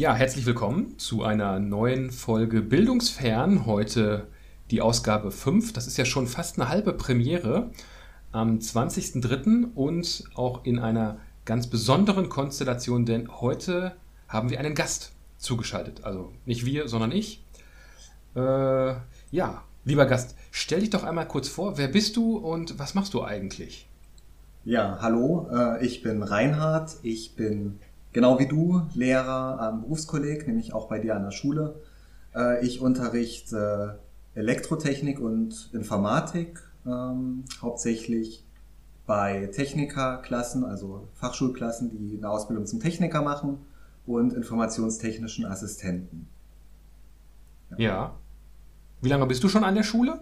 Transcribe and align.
Ja, 0.00 0.14
herzlich 0.14 0.46
willkommen 0.46 0.98
zu 0.98 1.24
einer 1.24 1.58
neuen 1.58 2.10
Folge 2.10 2.62
Bildungsfern. 2.62 3.66
Heute 3.66 4.28
die 4.70 4.80
Ausgabe 4.80 5.30
5. 5.30 5.74
Das 5.74 5.86
ist 5.86 5.98
ja 5.98 6.06
schon 6.06 6.26
fast 6.26 6.58
eine 6.58 6.70
halbe 6.70 6.94
Premiere 6.94 7.70
am 8.32 8.56
20.03. 8.60 9.74
und 9.74 10.24
auch 10.34 10.64
in 10.64 10.78
einer 10.78 11.18
ganz 11.44 11.66
besonderen 11.66 12.30
Konstellation, 12.30 13.04
denn 13.04 13.28
heute 13.42 13.92
haben 14.26 14.48
wir 14.48 14.58
einen 14.58 14.74
Gast 14.74 15.12
zugeschaltet. 15.36 16.02
Also 16.02 16.32
nicht 16.46 16.64
wir, 16.64 16.88
sondern 16.88 17.12
ich. 17.12 17.44
Äh, 18.34 18.40
ja, 18.40 19.64
lieber 19.84 20.06
Gast, 20.06 20.34
stell 20.50 20.80
dich 20.80 20.88
doch 20.88 21.04
einmal 21.04 21.28
kurz 21.28 21.50
vor. 21.50 21.76
Wer 21.76 21.88
bist 21.88 22.16
du 22.16 22.38
und 22.38 22.78
was 22.78 22.94
machst 22.94 23.12
du 23.12 23.22
eigentlich? 23.22 23.86
Ja, 24.64 24.96
hallo, 25.02 25.50
äh, 25.52 25.84
ich 25.84 26.02
bin 26.02 26.22
Reinhard. 26.22 26.96
Ich 27.02 27.36
bin 27.36 27.80
genau 28.12 28.38
wie 28.38 28.46
du 28.46 28.82
Lehrer 28.94 29.60
am 29.60 29.82
Berufskolleg, 29.82 30.46
nämlich 30.46 30.72
auch 30.72 30.88
bei 30.88 30.98
dir 30.98 31.16
an 31.16 31.24
der 31.24 31.30
Schule. 31.30 31.80
Äh, 32.34 32.64
ich 32.64 32.80
unterrichte 32.80 33.98
Elektrotechnik 34.34 35.20
und 35.20 35.70
Informatik, 35.72 36.60
ähm, 36.86 37.44
hauptsächlich 37.60 38.44
bei 39.06 39.46
Technikerklassen, 39.46 40.64
also 40.64 41.08
Fachschulklassen, 41.14 41.90
die 41.90 42.16
eine 42.16 42.30
Ausbildung 42.30 42.66
zum 42.66 42.80
Techniker 42.80 43.22
machen 43.22 43.58
und 44.06 44.32
informationstechnischen 44.32 45.46
Assistenten. 45.46 46.28
Ja. 47.70 47.78
ja. 47.78 48.14
Wie 49.02 49.08
lange 49.08 49.26
bist 49.26 49.42
du 49.42 49.48
schon 49.48 49.64
an 49.64 49.74
der 49.74 49.82
Schule? 49.82 50.20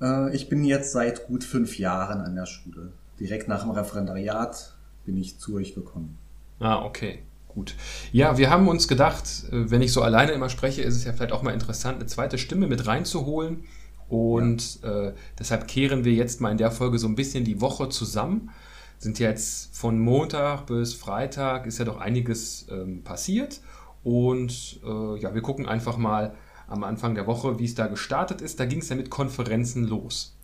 Äh, 0.00 0.34
ich 0.34 0.48
bin 0.48 0.64
jetzt 0.64 0.92
seit 0.92 1.26
gut 1.26 1.44
fünf 1.44 1.78
Jahren 1.78 2.20
an 2.20 2.34
der 2.34 2.46
Schule. 2.46 2.92
Direkt 3.18 3.48
nach 3.48 3.62
dem 3.62 3.70
Referendariat 3.70 4.74
bin 5.04 5.16
ich 5.16 5.38
zu 5.38 5.54
euch 5.54 5.74
gekommen. 5.74 6.18
Ah, 6.60 6.84
okay. 6.84 7.22
Gut. 7.48 7.74
Ja, 8.12 8.38
wir 8.38 8.48
haben 8.48 8.68
uns 8.68 8.86
gedacht, 8.86 9.24
äh, 9.50 9.70
wenn 9.70 9.82
ich 9.82 9.92
so 9.92 10.02
alleine 10.02 10.32
immer 10.32 10.48
spreche, 10.48 10.82
ist 10.82 10.94
es 10.94 11.04
ja 11.04 11.12
vielleicht 11.12 11.32
auch 11.32 11.42
mal 11.42 11.52
interessant, 11.52 11.96
eine 11.96 12.06
zweite 12.06 12.38
Stimme 12.38 12.68
mit 12.68 12.86
reinzuholen. 12.86 13.64
Und 14.08 14.82
ja. 14.82 15.08
äh, 15.08 15.14
deshalb 15.38 15.66
kehren 15.66 16.04
wir 16.04 16.12
jetzt 16.12 16.40
mal 16.40 16.50
in 16.50 16.58
der 16.58 16.70
Folge 16.70 16.98
so 16.98 17.08
ein 17.08 17.16
bisschen 17.16 17.44
die 17.44 17.60
Woche 17.60 17.88
zusammen. 17.88 18.50
Sind 18.98 19.18
jetzt 19.18 19.76
von 19.76 19.98
Montag 19.98 20.66
bis 20.66 20.94
Freitag 20.94 21.66
ist 21.66 21.78
ja 21.78 21.84
doch 21.84 21.98
einiges 21.98 22.66
ähm, 22.70 23.02
passiert. 23.02 23.60
Und 24.02 24.80
äh, 24.84 25.18
ja, 25.18 25.34
wir 25.34 25.42
gucken 25.42 25.66
einfach 25.66 25.96
mal 25.96 26.34
am 26.68 26.84
Anfang 26.84 27.14
der 27.14 27.26
Woche, 27.26 27.58
wie 27.58 27.64
es 27.64 27.74
da 27.74 27.86
gestartet 27.86 28.40
ist. 28.40 28.60
Da 28.60 28.66
ging 28.66 28.80
es 28.80 28.88
ja 28.88 28.96
mit 28.96 29.10
Konferenzen 29.10 29.84
los. 29.84 30.36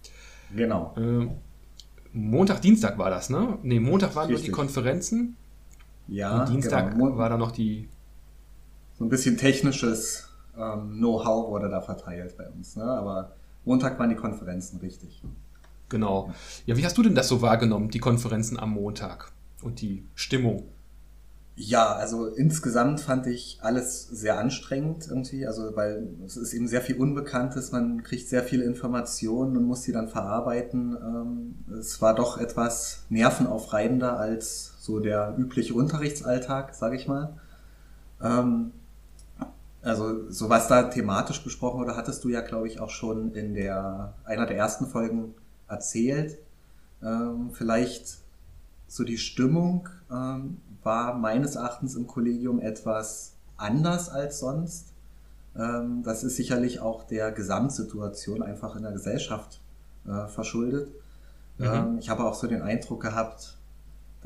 Genau. 0.54 0.94
Äh, 0.96 1.28
Montag, 2.12 2.62
Dienstag 2.62 2.98
war 2.98 3.10
das, 3.10 3.30
ne? 3.30 3.58
Ne, 3.62 3.78
Montag 3.78 4.14
waren 4.16 4.28
Richtig. 4.28 4.48
nur 4.48 4.56
die 4.56 4.68
Konferenzen. 4.68 5.36
Ja. 6.08 6.40
Und 6.40 6.48
Dienstag 6.48 6.92
genau. 6.92 7.16
war 7.16 7.28
da 7.28 7.36
noch 7.36 7.50
die. 7.50 7.88
So 8.98 9.04
ein 9.04 9.08
bisschen 9.08 9.36
technisches 9.36 10.28
ähm, 10.56 10.94
Know-how 10.98 11.50
wurde 11.50 11.68
da 11.68 11.80
verteilt 11.80 12.36
bei 12.36 12.48
uns, 12.48 12.76
ne? 12.76 12.84
Aber 12.84 13.32
Montag 13.64 13.98
waren 13.98 14.10
die 14.10 14.16
Konferenzen 14.16 14.78
richtig. 14.80 15.22
Genau. 15.88 16.32
Ja, 16.64 16.76
wie 16.76 16.84
hast 16.84 16.96
du 16.96 17.02
denn 17.02 17.14
das 17.14 17.28
so 17.28 17.42
wahrgenommen, 17.42 17.90
die 17.90 17.98
Konferenzen 17.98 18.58
am 18.58 18.70
Montag 18.70 19.32
und 19.62 19.80
die 19.80 20.04
Stimmung? 20.14 20.64
Ja, 21.58 21.94
also 21.94 22.26
insgesamt 22.26 23.00
fand 23.00 23.26
ich 23.26 23.58
alles 23.62 24.06
sehr 24.08 24.38
anstrengend 24.38 25.08
irgendwie, 25.08 25.46
also 25.46 25.74
weil 25.74 26.06
es 26.26 26.36
ist 26.36 26.52
eben 26.52 26.68
sehr 26.68 26.82
viel 26.82 26.96
Unbekanntes, 26.96 27.72
man 27.72 28.02
kriegt 28.02 28.28
sehr 28.28 28.42
viele 28.42 28.64
Informationen 28.64 29.56
und 29.56 29.64
muss 29.64 29.82
sie 29.82 29.92
dann 29.92 30.08
verarbeiten. 30.08 30.94
Ähm, 31.00 31.78
es 31.78 32.02
war 32.02 32.14
doch 32.14 32.36
etwas 32.36 33.04
nervenaufreibender 33.08 34.18
als 34.18 34.74
so 34.86 35.00
der 35.00 35.34
übliche 35.36 35.74
Unterrichtsalltag, 35.74 36.74
sage 36.74 36.96
ich 36.96 37.08
mal. 37.08 37.34
Ähm, 38.22 38.72
also 39.82 40.30
so 40.30 40.48
was 40.48 40.68
da 40.68 40.84
thematisch 40.84 41.42
besprochen 41.44 41.80
wurde, 41.80 41.96
hattest 41.96 42.24
du 42.24 42.28
ja, 42.28 42.40
glaube 42.40 42.68
ich, 42.68 42.80
auch 42.80 42.90
schon 42.90 43.32
in 43.34 43.54
der 43.54 44.14
einer 44.24 44.46
der 44.46 44.56
ersten 44.56 44.86
Folgen 44.86 45.34
erzählt. 45.68 46.38
Ähm, 47.02 47.50
vielleicht 47.52 48.18
so 48.88 49.04
die 49.04 49.18
Stimmung 49.18 49.88
ähm, 50.10 50.58
war 50.82 51.14
meines 51.14 51.56
Erachtens 51.56 51.96
im 51.96 52.06
Kollegium 52.06 52.60
etwas 52.60 53.34
anders 53.56 54.08
als 54.08 54.38
sonst. 54.38 54.92
Ähm, 55.56 56.02
das 56.04 56.24
ist 56.24 56.36
sicherlich 56.36 56.80
auch 56.80 57.04
der 57.04 57.32
Gesamtsituation 57.32 58.42
einfach 58.42 58.76
in 58.76 58.82
der 58.82 58.92
Gesellschaft 58.92 59.60
äh, 60.06 60.28
verschuldet. 60.28 60.88
Mhm. 61.58 61.64
Ähm, 61.64 61.98
ich 61.98 62.08
habe 62.08 62.24
auch 62.24 62.34
so 62.34 62.46
den 62.46 62.62
Eindruck 62.62 63.02
gehabt, 63.02 63.55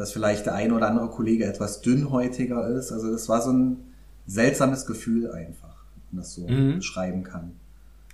dass 0.01 0.13
vielleicht 0.13 0.47
der 0.47 0.55
ein 0.55 0.73
oder 0.73 0.89
andere 0.89 1.11
Kollege 1.11 1.45
etwas 1.45 1.83
dünnhäutiger 1.83 2.67
ist. 2.69 2.91
Also 2.91 3.13
das 3.13 3.29
war 3.29 3.43
so 3.43 3.53
ein 3.53 3.77
seltsames 4.27 4.87
Gefühl 4.87 5.31
einfach, 5.31 5.85
wenn 5.95 6.17
man 6.17 6.23
das 6.23 6.35
so 6.35 6.49
mhm. 6.49 6.77
beschreiben 6.77 7.23
kann. 7.23 7.53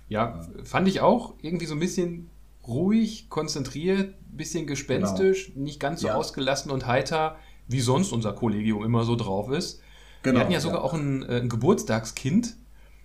Ja, 0.09 0.41
fand 0.65 0.89
ich 0.89 0.99
auch 0.99 1.35
irgendwie 1.41 1.65
so 1.65 1.75
ein 1.75 1.79
bisschen 1.79 2.29
ruhig, 2.67 3.29
konzentriert, 3.29 4.15
bisschen 4.29 4.67
gespenstisch, 4.67 5.53
genau. 5.53 5.63
nicht 5.63 5.79
ganz 5.79 6.01
so 6.01 6.07
ja. 6.07 6.15
ausgelassen 6.15 6.71
und 6.71 6.87
heiter, 6.87 7.37
wie 7.69 7.79
sonst 7.79 8.11
unser 8.11 8.33
Kollegium 8.33 8.83
immer 8.83 9.05
so 9.05 9.15
drauf 9.15 9.49
ist. 9.49 9.81
Genau, 10.23 10.35
Wir 10.35 10.41
hatten 10.41 10.51
ja 10.51 10.59
sogar 10.59 10.79
ja. 10.79 10.83
auch 10.83 10.93
ein, 10.93 11.23
äh, 11.23 11.39
ein, 11.39 11.47
Geburtstagskind. 11.47 12.57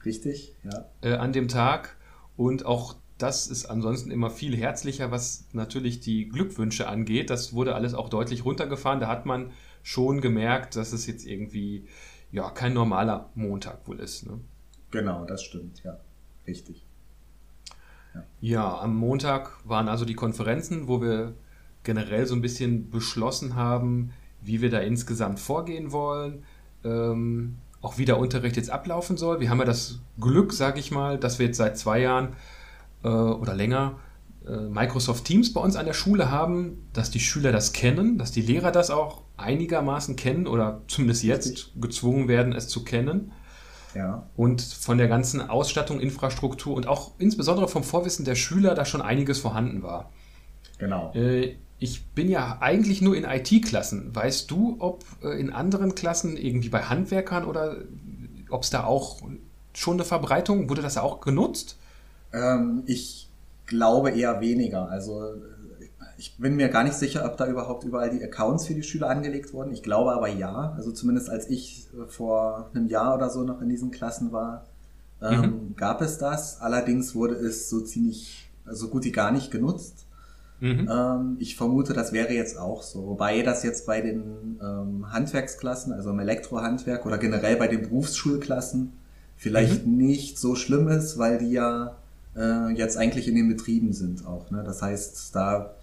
Richtig, 0.04 0.56
ja. 0.64 0.86
Äh, 1.02 1.14
an 1.14 1.32
dem 1.32 1.46
Tag. 1.46 1.96
Und 2.36 2.66
auch 2.66 2.96
das 3.22 3.46
ist 3.46 3.66
ansonsten 3.66 4.10
immer 4.10 4.30
viel 4.30 4.56
herzlicher, 4.56 5.12
was 5.12 5.44
natürlich 5.52 6.00
die 6.00 6.28
Glückwünsche 6.28 6.88
angeht. 6.88 7.30
Das 7.30 7.52
wurde 7.52 7.74
alles 7.74 7.94
auch 7.94 8.08
deutlich 8.08 8.44
runtergefahren. 8.44 8.98
Da 8.98 9.06
hat 9.06 9.26
man 9.26 9.52
schon 9.84 10.20
gemerkt, 10.20 10.74
dass 10.74 10.92
es 10.92 11.06
jetzt 11.06 11.24
irgendwie 11.24 11.86
ja 12.32 12.50
kein 12.50 12.72
normaler 12.72 13.30
Montag 13.34 13.86
wohl 13.86 14.00
ist. 14.00 14.26
Ne? 14.26 14.40
Genau, 14.90 15.24
das 15.24 15.44
stimmt, 15.44 15.82
ja. 15.84 15.98
Richtig. 16.46 16.84
Ja. 18.14 18.24
ja, 18.40 18.78
am 18.80 18.96
Montag 18.96 19.56
waren 19.64 19.88
also 19.88 20.04
die 20.04 20.14
Konferenzen, 20.14 20.88
wo 20.88 21.00
wir 21.00 21.34
generell 21.84 22.26
so 22.26 22.34
ein 22.34 22.42
bisschen 22.42 22.90
beschlossen 22.90 23.54
haben, 23.54 24.12
wie 24.40 24.60
wir 24.60 24.70
da 24.70 24.80
insgesamt 24.80 25.38
vorgehen 25.38 25.92
wollen, 25.92 26.44
ähm, 26.84 27.58
auch 27.80 27.98
wie 27.98 28.04
der 28.04 28.18
Unterricht 28.18 28.56
jetzt 28.56 28.70
ablaufen 28.70 29.16
soll. 29.16 29.40
Wir 29.40 29.48
haben 29.48 29.60
ja 29.60 29.64
das 29.64 30.00
Glück, 30.20 30.52
sage 30.52 30.80
ich 30.80 30.90
mal, 30.90 31.18
dass 31.18 31.38
wir 31.38 31.46
jetzt 31.46 31.58
seit 31.58 31.78
zwei 31.78 32.00
Jahren 32.00 32.34
äh, 33.04 33.08
oder 33.08 33.54
länger 33.54 33.98
äh, 34.46 34.68
Microsoft 34.68 35.24
Teams 35.24 35.52
bei 35.52 35.60
uns 35.60 35.76
an 35.76 35.86
der 35.86 35.92
Schule 35.92 36.30
haben, 36.30 36.88
dass 36.92 37.10
die 37.10 37.20
Schüler 37.20 37.52
das 37.52 37.72
kennen, 37.72 38.18
dass 38.18 38.32
die 38.32 38.42
Lehrer 38.42 38.72
das 38.72 38.90
auch 38.90 39.22
einigermaßen 39.36 40.16
kennen 40.16 40.46
oder 40.46 40.82
zumindest 40.88 41.22
jetzt 41.22 41.70
gezwungen 41.80 42.28
werden, 42.28 42.52
es 42.52 42.68
zu 42.68 42.84
kennen. 42.84 43.32
Ja. 43.94 44.26
Und 44.36 44.62
von 44.62 44.98
der 44.98 45.08
ganzen 45.08 45.48
Ausstattung, 45.48 46.00
Infrastruktur 46.00 46.74
und 46.74 46.86
auch 46.86 47.12
insbesondere 47.18 47.68
vom 47.68 47.84
Vorwissen 47.84 48.24
der 48.24 48.34
Schüler 48.34 48.74
da 48.74 48.84
schon 48.84 49.02
einiges 49.02 49.38
vorhanden 49.38 49.82
war. 49.82 50.10
Genau. 50.78 51.12
Äh, 51.14 51.56
ich 51.78 52.06
bin 52.10 52.28
ja 52.28 52.58
eigentlich 52.60 53.02
nur 53.02 53.16
in 53.16 53.24
IT-Klassen. 53.24 54.14
Weißt 54.14 54.50
du, 54.50 54.76
ob 54.78 55.04
äh, 55.22 55.38
in 55.38 55.52
anderen 55.52 55.94
Klassen, 55.94 56.36
irgendwie 56.36 56.68
bei 56.68 56.82
Handwerkern 56.82 57.44
oder 57.44 57.76
ob 58.50 58.62
es 58.62 58.70
da 58.70 58.84
auch 58.84 59.20
schon 59.74 59.94
eine 59.94 60.04
Verbreitung, 60.04 60.68
wurde 60.70 60.82
das 60.82 60.96
auch 60.96 61.20
genutzt? 61.20 61.78
Ähm, 62.32 62.82
ich 62.86 63.28
glaube 63.66 64.10
eher 64.10 64.40
weniger. 64.40 64.88
Also 64.88 65.34
ich 66.18 66.36
bin 66.36 66.54
mir 66.54 66.68
gar 66.68 66.84
nicht 66.84 66.94
sicher, 66.94 67.24
ob 67.24 67.36
da 67.36 67.46
überhaupt 67.46 67.84
überall 67.84 68.10
die 68.10 68.22
Accounts 68.22 68.66
für 68.66 68.74
die 68.74 68.82
Schüler 68.82 69.08
angelegt 69.08 69.52
wurden. 69.52 69.72
Ich 69.72 69.82
glaube 69.82 70.12
aber 70.12 70.28
ja. 70.28 70.72
Also 70.76 70.92
zumindest 70.92 71.28
als 71.28 71.48
ich 71.50 71.86
vor 72.08 72.70
einem 72.74 72.86
Jahr 72.86 73.16
oder 73.16 73.28
so 73.28 73.42
noch 73.42 73.60
in 73.60 73.68
diesen 73.68 73.90
Klassen 73.90 74.30
war, 74.30 74.66
ähm, 75.20 75.40
mhm. 75.40 75.76
gab 75.76 76.00
es 76.00 76.18
das. 76.18 76.60
Allerdings 76.60 77.14
wurde 77.14 77.34
es 77.34 77.68
so 77.68 77.80
ziemlich, 77.80 78.50
so 78.64 78.70
also 78.70 78.88
gut 78.88 79.04
wie 79.04 79.12
gar 79.12 79.32
nicht 79.32 79.50
genutzt. 79.50 80.06
Mhm. 80.60 80.88
Ähm, 80.88 81.36
ich 81.40 81.56
vermute, 81.56 81.92
das 81.92 82.12
wäre 82.12 82.32
jetzt 82.32 82.56
auch 82.56 82.82
so. 82.82 83.06
Wobei 83.06 83.42
das 83.42 83.64
jetzt 83.64 83.86
bei 83.86 84.00
den 84.00 84.60
ähm, 84.62 85.12
Handwerksklassen, 85.12 85.92
also 85.92 86.10
im 86.10 86.20
Elektrohandwerk 86.20 87.04
oder 87.04 87.18
generell 87.18 87.56
bei 87.56 87.66
den 87.66 87.82
Berufsschulklassen 87.82 88.92
vielleicht 89.36 89.86
mhm. 89.86 89.96
nicht 89.96 90.38
so 90.38 90.54
schlimm 90.54 90.86
ist, 90.86 91.18
weil 91.18 91.38
die 91.38 91.50
ja 91.50 91.96
äh, 92.36 92.70
jetzt 92.72 92.96
eigentlich 92.96 93.28
in 93.28 93.34
den 93.34 93.48
Betrieben 93.48 93.92
sind 93.92 94.26
auch. 94.26 94.50
Ne? 94.50 94.62
Das 94.64 94.82
heißt, 94.82 95.34
da 95.34 95.74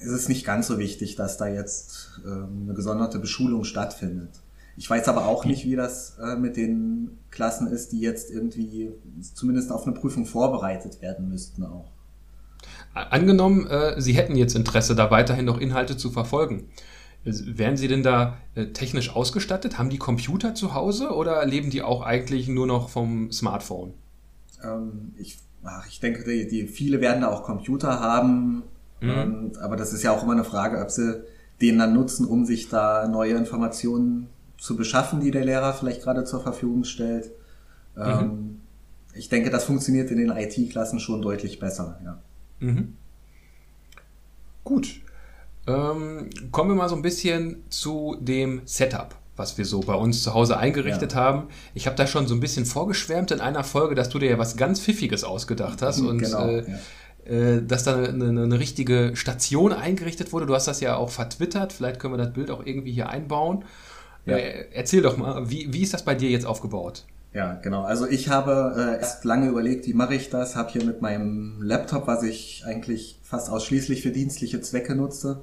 ist 0.00 0.10
es 0.10 0.28
nicht 0.28 0.44
ganz 0.44 0.66
so 0.66 0.78
wichtig, 0.78 1.16
dass 1.16 1.36
da 1.36 1.46
jetzt 1.48 2.20
ähm, 2.24 2.64
eine 2.64 2.74
gesonderte 2.74 3.18
Beschulung 3.18 3.64
stattfindet. 3.64 4.30
Ich 4.76 4.90
weiß 4.90 5.08
aber 5.08 5.26
auch 5.26 5.44
nicht, 5.44 5.64
wie 5.64 5.76
das 5.76 6.18
äh, 6.18 6.36
mit 6.36 6.56
den 6.56 7.18
Klassen 7.30 7.68
ist, 7.68 7.92
die 7.92 8.00
jetzt 8.00 8.30
irgendwie 8.30 8.90
zumindest 9.34 9.70
auf 9.70 9.86
eine 9.86 9.94
Prüfung 9.94 10.26
vorbereitet 10.26 11.00
werden 11.00 11.28
müssten 11.28 11.64
auch. 11.64 11.90
Angenommen, 12.92 13.66
äh, 13.66 14.00
Sie 14.00 14.14
hätten 14.14 14.36
jetzt 14.36 14.54
Interesse, 14.54 14.94
da 14.94 15.10
weiterhin 15.10 15.44
noch 15.44 15.58
Inhalte 15.58 15.96
zu 15.96 16.10
verfolgen. 16.10 16.68
Wären 17.24 17.76
Sie 17.76 17.88
denn 17.88 18.02
da 18.02 18.36
äh, 18.54 18.66
technisch 18.66 19.14
ausgestattet? 19.14 19.78
Haben 19.78 19.90
die 19.90 19.98
Computer 19.98 20.54
zu 20.54 20.74
Hause 20.74 21.10
oder 21.10 21.44
leben 21.46 21.70
die 21.70 21.82
auch 21.82 22.02
eigentlich 22.02 22.48
nur 22.48 22.66
noch 22.66 22.90
vom 22.90 23.32
Smartphone? 23.32 23.94
Ähm, 24.64 25.12
ich, 25.16 25.38
ach, 25.62 25.86
ich 25.86 26.00
denke, 26.00 26.24
die, 26.24 26.48
die, 26.48 26.66
viele 26.66 27.00
werden 27.00 27.22
da 27.22 27.28
auch 27.28 27.42
Computer 27.42 28.00
haben, 28.00 28.62
mhm. 29.00 29.10
ähm, 29.10 29.52
aber 29.60 29.76
das 29.76 29.92
ist 29.92 30.02
ja 30.02 30.12
auch 30.12 30.22
immer 30.22 30.32
eine 30.32 30.44
Frage, 30.44 30.80
ob 30.80 30.90
sie 30.90 31.24
den 31.60 31.78
dann 31.78 31.94
nutzen, 31.94 32.26
um 32.26 32.44
sich 32.44 32.68
da 32.68 33.06
neue 33.08 33.34
Informationen 33.34 34.28
zu 34.58 34.76
beschaffen, 34.76 35.20
die 35.20 35.30
der 35.30 35.44
Lehrer 35.44 35.72
vielleicht 35.72 36.02
gerade 36.02 36.24
zur 36.24 36.40
Verfügung 36.40 36.84
stellt. 36.84 37.30
Ähm, 37.96 38.18
mhm. 38.18 38.60
Ich 39.14 39.28
denke, 39.28 39.50
das 39.50 39.64
funktioniert 39.64 40.10
in 40.10 40.18
den 40.18 40.30
IT-Klassen 40.30 40.98
schon 40.98 41.22
deutlich 41.22 41.60
besser. 41.60 42.00
Ja. 42.04 42.18
Mhm. 42.60 42.96
Gut. 44.64 45.00
Ähm, 45.66 46.28
kommen 46.50 46.70
wir 46.70 46.74
mal 46.74 46.88
so 46.88 46.96
ein 46.96 47.02
bisschen 47.02 47.62
zu 47.70 48.16
dem 48.20 48.62
Setup, 48.64 49.14
was 49.36 49.58
wir 49.58 49.64
so 49.64 49.80
bei 49.80 49.94
uns 49.94 50.22
zu 50.22 50.34
Hause 50.34 50.56
eingerichtet 50.56 51.12
ja. 51.12 51.18
haben. 51.18 51.48
Ich 51.74 51.86
habe 51.86 51.96
da 51.96 52.06
schon 52.06 52.26
so 52.26 52.34
ein 52.34 52.40
bisschen 52.40 52.66
vorgeschwärmt 52.66 53.30
in 53.30 53.40
einer 53.40 53.64
Folge, 53.64 53.94
dass 53.94 54.08
du 54.08 54.18
dir 54.18 54.30
ja 54.30 54.38
was 54.38 54.56
ganz 54.56 54.80
Pfiffiges 54.80 55.24
ausgedacht 55.24 55.82
hast 55.82 56.00
und 56.00 56.18
genau, 56.18 56.46
äh, 56.46 56.64
ja. 57.26 57.32
äh, 57.32 57.62
dass 57.62 57.84
da 57.84 57.96
eine, 57.96 58.28
eine, 58.28 58.58
richtige 58.58 59.12
Station 59.14 59.72
eingerichtet 59.72 60.32
wurde. 60.32 60.46
Du 60.46 60.54
hast 60.54 60.68
das 60.68 60.80
ja 60.80 60.96
auch 60.96 61.10
vertwittert. 61.10 61.72
Vielleicht 61.72 61.98
können 61.98 62.14
wir 62.14 62.18
das 62.18 62.32
Bild 62.32 62.50
auch 62.50 62.64
irgendwie 62.64 62.92
hier 62.92 63.08
einbauen. 63.08 63.64
Ja. 64.26 64.36
Äh, 64.36 64.68
erzähl 64.72 65.02
doch 65.02 65.16
mal, 65.16 65.50
wie, 65.50 65.72
wie 65.72 65.82
ist 65.82 65.94
das 65.94 66.04
bei 66.04 66.14
dir 66.14 66.30
jetzt 66.30 66.46
aufgebaut? 66.46 67.04
Ja, 67.34 67.54
genau. 67.54 67.82
Also 67.82 68.06
ich 68.06 68.28
habe 68.28 68.74
äh, 68.76 69.00
erst 69.00 69.24
lange 69.24 69.48
überlegt, 69.48 69.88
wie 69.88 69.92
mache 69.94 70.14
ich 70.14 70.30
das. 70.30 70.54
Habe 70.54 70.70
hier 70.70 70.84
mit 70.84 71.02
meinem 71.02 71.60
Laptop, 71.60 72.06
was 72.06 72.22
ich 72.22 72.62
eigentlich 72.64 73.18
fast 73.24 73.50
ausschließlich 73.50 74.02
für 74.02 74.12
dienstliche 74.12 74.60
Zwecke 74.60 74.94
nutze, 74.94 75.40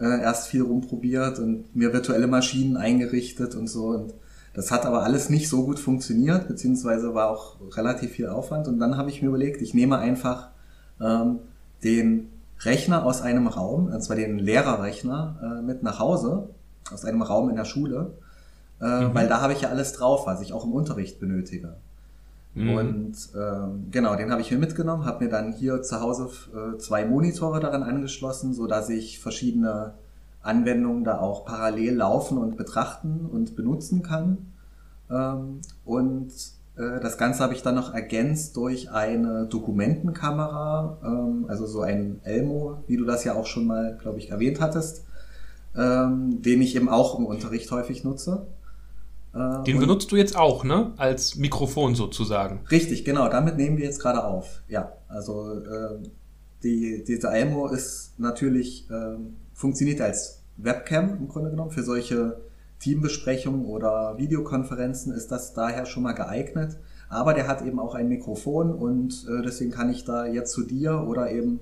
äh, 0.00 0.22
erst 0.22 0.48
viel 0.48 0.62
rumprobiert 0.62 1.38
und 1.38 1.74
mir 1.76 1.92
virtuelle 1.92 2.26
Maschinen 2.26 2.76
eingerichtet 2.76 3.54
und 3.54 3.68
so. 3.68 3.86
Und 3.86 4.14
das 4.54 4.70
hat 4.70 4.86
aber 4.86 5.04
alles 5.04 5.30
nicht 5.30 5.48
so 5.48 5.64
gut 5.64 5.78
funktioniert, 5.78 6.48
beziehungsweise 6.48 7.14
war 7.14 7.30
auch 7.30 7.56
relativ 7.76 8.12
viel 8.12 8.28
Aufwand. 8.28 8.66
Und 8.66 8.78
dann 8.78 8.96
habe 8.96 9.10
ich 9.10 9.22
mir 9.22 9.28
überlegt, 9.28 9.62
ich 9.62 9.74
nehme 9.74 9.98
einfach 9.98 10.50
ähm, 11.00 11.38
den 11.84 12.28
Rechner 12.60 13.04
aus 13.06 13.22
einem 13.22 13.46
Raum, 13.46 13.86
und 13.86 14.02
zwar 14.02 14.16
den 14.16 14.38
Lehrerrechner, 14.38 15.58
äh, 15.60 15.62
mit 15.62 15.82
nach 15.82 15.98
Hause, 15.98 16.48
aus 16.92 17.04
einem 17.04 17.22
Raum 17.22 17.48
in 17.50 17.56
der 17.56 17.64
Schule 17.64 18.12
äh, 18.80 19.04
mhm. 19.04 19.14
weil 19.14 19.28
da 19.28 19.40
habe 19.40 19.52
ich 19.52 19.62
ja 19.62 19.68
alles 19.68 19.92
drauf, 19.92 20.26
was 20.26 20.40
ich 20.40 20.52
auch 20.52 20.64
im 20.64 20.72
Unterricht 20.72 21.20
benötige. 21.20 21.76
Mhm. 22.54 22.74
Und 22.74 23.16
ähm, 23.36 23.86
genau, 23.90 24.16
den 24.16 24.30
habe 24.30 24.40
ich 24.40 24.50
mir 24.50 24.58
mitgenommen, 24.58 25.04
habe 25.04 25.24
mir 25.24 25.30
dann 25.30 25.52
hier 25.52 25.82
zu 25.82 26.00
Hause 26.00 26.28
äh, 26.52 26.78
zwei 26.78 27.04
Monitore 27.04 27.60
daran 27.60 27.82
angeschlossen, 27.82 28.54
so 28.54 28.66
dass 28.66 28.88
ich 28.88 29.20
verschiedene 29.20 29.94
Anwendungen 30.42 31.04
da 31.04 31.18
auch 31.18 31.44
parallel 31.44 31.96
laufen 31.96 32.38
und 32.38 32.56
betrachten 32.56 33.28
und 33.30 33.56
benutzen 33.56 34.02
kann. 34.02 34.52
Ähm, 35.10 35.60
und 35.84 36.32
äh, 36.76 37.00
das 37.00 37.18
Ganze 37.18 37.42
habe 37.42 37.54
ich 37.54 37.62
dann 37.62 37.74
noch 37.74 37.94
ergänzt 37.94 38.56
durch 38.56 38.90
eine 38.90 39.46
Dokumentenkamera, 39.46 40.98
ähm, 41.04 41.44
also 41.48 41.66
so 41.66 41.82
ein 41.82 42.20
Elmo, 42.24 42.78
wie 42.86 42.96
du 42.96 43.04
das 43.04 43.24
ja 43.24 43.34
auch 43.34 43.46
schon 43.46 43.66
mal, 43.66 43.96
glaube 44.00 44.18
ich, 44.18 44.30
erwähnt 44.30 44.60
hattest, 44.60 45.04
ähm, 45.76 46.42
den 46.42 46.62
ich 46.62 46.74
eben 46.74 46.88
auch 46.88 47.18
im 47.18 47.26
Unterricht 47.26 47.70
häufig 47.70 48.02
nutze. 48.02 48.46
Äh, 49.34 49.62
Den 49.64 49.78
benutzt 49.78 50.10
du 50.12 50.16
jetzt 50.16 50.36
auch, 50.36 50.64
ne? 50.64 50.92
Als 50.96 51.36
Mikrofon 51.36 51.94
sozusagen. 51.94 52.60
Richtig, 52.70 53.04
genau. 53.04 53.28
Damit 53.28 53.56
nehmen 53.56 53.76
wir 53.76 53.84
jetzt 53.84 54.00
gerade 54.00 54.24
auf. 54.24 54.62
Ja, 54.68 54.92
also 55.08 55.52
äh, 55.58 55.98
die, 56.62 57.04
diese 57.06 57.28
Almo 57.28 57.68
ist 57.68 58.18
natürlich, 58.18 58.90
äh, 58.90 59.16
funktioniert 59.54 60.00
als 60.00 60.42
Webcam 60.56 61.16
im 61.18 61.28
Grunde 61.28 61.50
genommen. 61.50 61.70
Für 61.70 61.82
solche 61.82 62.40
Teambesprechungen 62.80 63.66
oder 63.66 64.16
Videokonferenzen 64.18 65.12
ist 65.12 65.30
das 65.30 65.52
daher 65.52 65.86
schon 65.86 66.02
mal 66.02 66.12
geeignet. 66.12 66.78
Aber 67.08 67.34
der 67.34 67.48
hat 67.48 67.62
eben 67.62 67.78
auch 67.78 67.94
ein 67.94 68.08
Mikrofon 68.08 68.72
und 68.72 69.26
äh, 69.28 69.42
deswegen 69.42 69.70
kann 69.70 69.90
ich 69.90 70.04
da 70.04 70.26
jetzt 70.26 70.52
zu 70.52 70.62
dir 70.62 71.04
oder 71.06 71.30
eben 71.30 71.60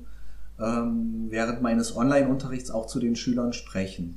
ähm, 0.61 1.27
während 1.31 1.63
meines 1.63 1.97
Online-Unterrichts 1.97 2.71
auch 2.71 2.87
zu 2.87 3.01
den 3.01 3.17
Schülern 3.17 3.53
sprechen. 3.53 4.17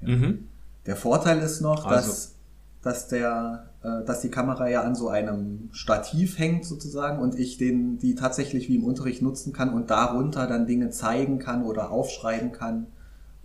Ja. 0.00 0.16
Mhm. 0.16 0.48
Der 0.86 0.96
Vorteil 0.96 1.40
ist 1.40 1.60
noch, 1.60 1.84
also. 1.84 2.08
dass 2.08 2.34
dass 2.82 3.08
der, 3.08 3.66
äh, 3.82 4.04
dass 4.04 4.20
die 4.20 4.30
Kamera 4.30 4.68
ja 4.68 4.82
an 4.82 4.94
so 4.94 5.08
einem 5.08 5.68
Stativ 5.72 6.38
hängt 6.38 6.64
sozusagen 6.64 7.18
und 7.18 7.38
ich 7.38 7.58
den, 7.58 7.98
die 7.98 8.14
tatsächlich 8.14 8.68
wie 8.68 8.76
im 8.76 8.84
Unterricht 8.84 9.22
nutzen 9.22 9.52
kann 9.52 9.74
und 9.74 9.90
darunter 9.90 10.46
dann 10.46 10.66
Dinge 10.66 10.90
zeigen 10.90 11.38
kann 11.38 11.64
oder 11.64 11.90
aufschreiben 11.90 12.52
kann, 12.52 12.86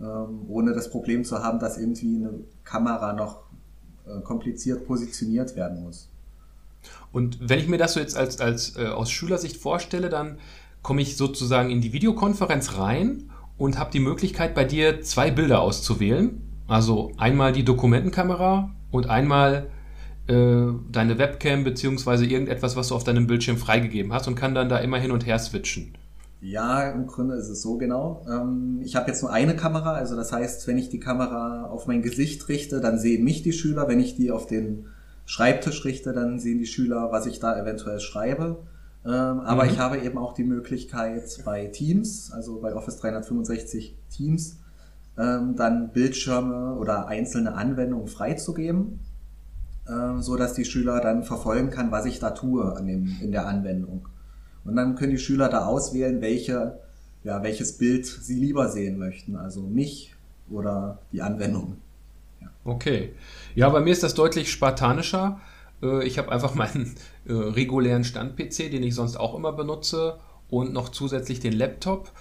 ähm, 0.00 0.46
ohne 0.48 0.72
das 0.72 0.90
Problem 0.90 1.24
zu 1.24 1.42
haben, 1.42 1.58
dass 1.58 1.78
irgendwie 1.78 2.16
eine 2.16 2.30
Kamera 2.64 3.12
noch 3.12 3.40
äh, 4.06 4.20
kompliziert 4.22 4.86
positioniert 4.86 5.56
werden 5.56 5.82
muss. 5.82 6.08
Und 7.12 7.38
wenn 7.40 7.58
ich 7.58 7.68
mir 7.68 7.78
das 7.78 7.94
so 7.94 8.00
jetzt 8.00 8.16
als, 8.16 8.40
als 8.40 8.76
äh, 8.76 8.86
aus 8.86 9.10
Schülersicht 9.10 9.56
vorstelle, 9.56 10.08
dann 10.08 10.38
komme 10.82 11.02
ich 11.02 11.16
sozusagen 11.16 11.70
in 11.70 11.80
die 11.80 11.92
Videokonferenz 11.92 12.78
rein 12.78 13.30
und 13.58 13.78
habe 13.78 13.90
die 13.90 14.00
Möglichkeit, 14.00 14.54
bei 14.54 14.64
dir 14.64 15.02
zwei 15.02 15.30
Bilder 15.30 15.60
auszuwählen. 15.60 16.42
Also 16.68 17.10
einmal 17.16 17.52
die 17.52 17.64
Dokumentenkamera 17.64 18.70
und 18.96 19.08
einmal 19.08 19.66
äh, 20.28 20.66
deine 20.90 21.18
Webcam 21.18 21.64
beziehungsweise 21.64 22.26
irgendetwas, 22.26 22.76
was 22.76 22.88
du 22.88 22.94
auf 22.94 23.04
deinem 23.04 23.26
Bildschirm 23.26 23.56
freigegeben 23.58 24.12
hast 24.12 24.26
und 24.26 24.34
kann 24.34 24.54
dann 24.54 24.68
da 24.68 24.78
immer 24.78 24.98
hin 24.98 25.12
und 25.12 25.26
her 25.26 25.38
switchen. 25.38 25.96
Ja, 26.40 26.90
im 26.90 27.06
Grunde 27.06 27.34
ist 27.36 27.48
es 27.48 27.62
so 27.62 27.78
genau. 27.78 28.24
Ähm, 28.28 28.80
ich 28.84 28.94
habe 28.94 29.08
jetzt 29.08 29.22
nur 29.22 29.32
eine 29.32 29.56
Kamera, 29.56 29.92
also 29.92 30.16
das 30.16 30.32
heißt, 30.32 30.66
wenn 30.68 30.78
ich 30.78 30.90
die 30.90 31.00
Kamera 31.00 31.64
auf 31.66 31.86
mein 31.86 32.02
Gesicht 32.02 32.48
richte, 32.48 32.80
dann 32.80 32.98
sehen 32.98 33.24
mich 33.24 33.42
die 33.42 33.52
Schüler. 33.52 33.88
Wenn 33.88 34.00
ich 34.00 34.16
die 34.16 34.30
auf 34.30 34.46
den 34.46 34.86
Schreibtisch 35.24 35.84
richte, 35.84 36.12
dann 36.12 36.38
sehen 36.38 36.58
die 36.58 36.66
Schüler, 36.66 37.08
was 37.10 37.26
ich 37.26 37.40
da 37.40 37.58
eventuell 37.60 38.00
schreibe. 38.00 38.58
Ähm, 39.04 39.40
aber 39.40 39.64
mhm. 39.64 39.70
ich 39.70 39.78
habe 39.78 39.98
eben 39.98 40.18
auch 40.18 40.34
die 40.34 40.44
Möglichkeit 40.44 41.40
bei 41.44 41.66
Teams, 41.66 42.30
also 42.32 42.60
bei 42.60 42.74
Office 42.74 42.98
365 42.98 43.96
Teams, 44.10 44.58
ähm, 45.18 45.56
dann 45.56 45.90
Bildschirme 45.92 46.74
oder 46.74 47.08
einzelne 47.08 47.54
Anwendungen 47.54 48.08
freizugeben, 48.08 49.00
äh, 49.86 50.20
so 50.20 50.36
dass 50.36 50.54
die 50.54 50.64
Schüler 50.64 51.00
dann 51.00 51.24
verfolgen 51.24 51.70
kann, 51.70 51.90
was 51.90 52.04
ich 52.06 52.18
da 52.18 52.30
tue 52.30 52.76
an 52.76 52.86
dem, 52.86 53.16
in 53.20 53.32
der 53.32 53.46
Anwendung. 53.46 54.08
Und 54.64 54.76
dann 54.76 54.96
können 54.96 55.12
die 55.12 55.18
Schüler 55.18 55.48
da 55.48 55.66
auswählen, 55.66 56.20
welche, 56.20 56.78
ja, 57.24 57.42
welches 57.42 57.78
Bild 57.78 58.04
sie 58.06 58.34
lieber 58.34 58.68
sehen 58.68 58.98
möchten, 58.98 59.36
also 59.36 59.62
mich 59.62 60.14
oder 60.50 60.98
die 61.12 61.22
Anwendung. 61.22 61.76
Ja. 62.40 62.48
Okay. 62.64 63.14
Ja, 63.54 63.68
bei 63.68 63.80
mir 63.80 63.92
ist 63.92 64.02
das 64.02 64.14
deutlich 64.14 64.50
spartanischer. 64.50 65.40
Äh, 65.82 66.04
ich 66.04 66.18
habe 66.18 66.32
einfach 66.32 66.54
meinen 66.54 66.94
äh, 67.26 67.32
regulären 67.32 68.04
Stand-PC, 68.04 68.70
den 68.70 68.82
ich 68.82 68.94
sonst 68.94 69.16
auch 69.16 69.34
immer 69.34 69.52
benutze, 69.52 70.18
und 70.48 70.72
noch 70.72 70.90
zusätzlich 70.90 71.40
den 71.40 71.52
Laptop 71.52 72.12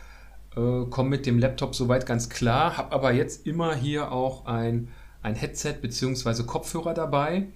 äh, 0.56 0.86
komme 0.90 1.10
mit 1.10 1.25
dem 1.25 1.40
Laptop 1.40 1.75
soweit 1.75 2.06
ganz 2.06 2.30
klar, 2.30 2.77
habe 2.77 2.94
aber 2.94 3.13
jetzt 3.13 3.46
immer 3.46 3.75
hier 3.75 4.12
auch 4.12 4.46
ein, 4.46 4.89
ein 5.22 5.36
Headset 5.36 5.75
bzw. 5.82 6.44
Kopfhörer 6.44 6.94
dabei. 6.94 7.48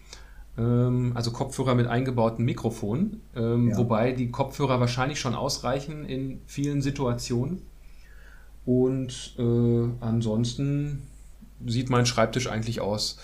Ähm, 0.58 1.14
also 1.16 1.32
Kopfhörer 1.32 1.76
mit 1.76 1.88
eingebautem 1.88 2.46
Mikrofon, 2.46 3.22
ähm, 3.36 3.70
ja. 3.70 3.78
wobei 3.78 4.12
die 4.12 4.32
Kopfhörer 4.32 4.80
wahrscheinlich 4.80 5.20
schon 5.20 5.36
ausreichen 5.36 6.06
in 6.06 6.42
vielen 6.46 6.82
Situationen. 6.82 7.62
Und 8.66 9.36
äh, 9.40 9.88
ansonsten 10.00 11.08
sieht 11.66 11.90
mein 11.90 12.06
Schreibtisch 12.06 12.48
eigentlich 12.48 12.82
aus 12.82 13.18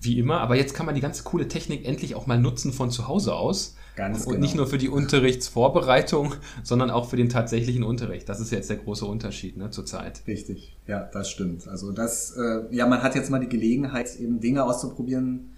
wie 0.00 0.18
immer. 0.18 0.40
Aber 0.40 0.56
jetzt 0.56 0.74
kann 0.74 0.86
man 0.86 0.94
die 0.94 1.00
ganze 1.00 1.22
coole 1.24 1.48
Technik 1.48 1.86
endlich 1.86 2.14
auch 2.14 2.26
mal 2.26 2.38
nutzen 2.38 2.72
von 2.72 2.90
zu 2.90 3.08
Hause 3.08 3.34
aus. 3.34 3.76
Ganz 3.94 4.24
und 4.24 4.34
genau. 4.34 4.40
nicht 4.40 4.54
nur 4.54 4.66
für 4.66 4.78
die 4.78 4.88
Unterrichtsvorbereitung, 4.88 6.34
sondern 6.62 6.90
auch 6.90 7.08
für 7.10 7.16
den 7.16 7.28
tatsächlichen 7.28 7.82
Unterricht. 7.82 8.28
Das 8.28 8.40
ist 8.40 8.50
jetzt 8.50 8.70
der 8.70 8.78
große 8.78 9.04
Unterschied 9.04 9.56
ne, 9.56 9.70
zurzeit. 9.70 10.22
Richtig, 10.26 10.76
ja, 10.86 11.00
das 11.12 11.28
stimmt. 11.28 11.68
Also 11.68 11.92
das, 11.92 12.36
äh, 12.36 12.74
ja, 12.74 12.86
man 12.86 13.02
hat 13.02 13.14
jetzt 13.14 13.30
mal 13.30 13.40
die 13.40 13.48
Gelegenheit, 13.48 14.16
eben 14.16 14.40
Dinge 14.40 14.64
auszuprobieren, 14.64 15.50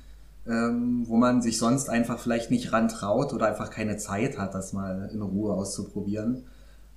ähm, 0.46 1.04
wo 1.06 1.16
man 1.16 1.42
sich 1.42 1.58
sonst 1.58 1.88
einfach 1.88 2.18
vielleicht 2.18 2.50
nicht 2.50 2.72
rantraut 2.72 3.32
oder 3.32 3.46
einfach 3.46 3.70
keine 3.70 3.96
Zeit 3.96 4.36
hat, 4.36 4.54
das 4.54 4.72
mal 4.72 5.10
in 5.12 5.22
Ruhe 5.22 5.54
auszuprobieren. 5.54 6.44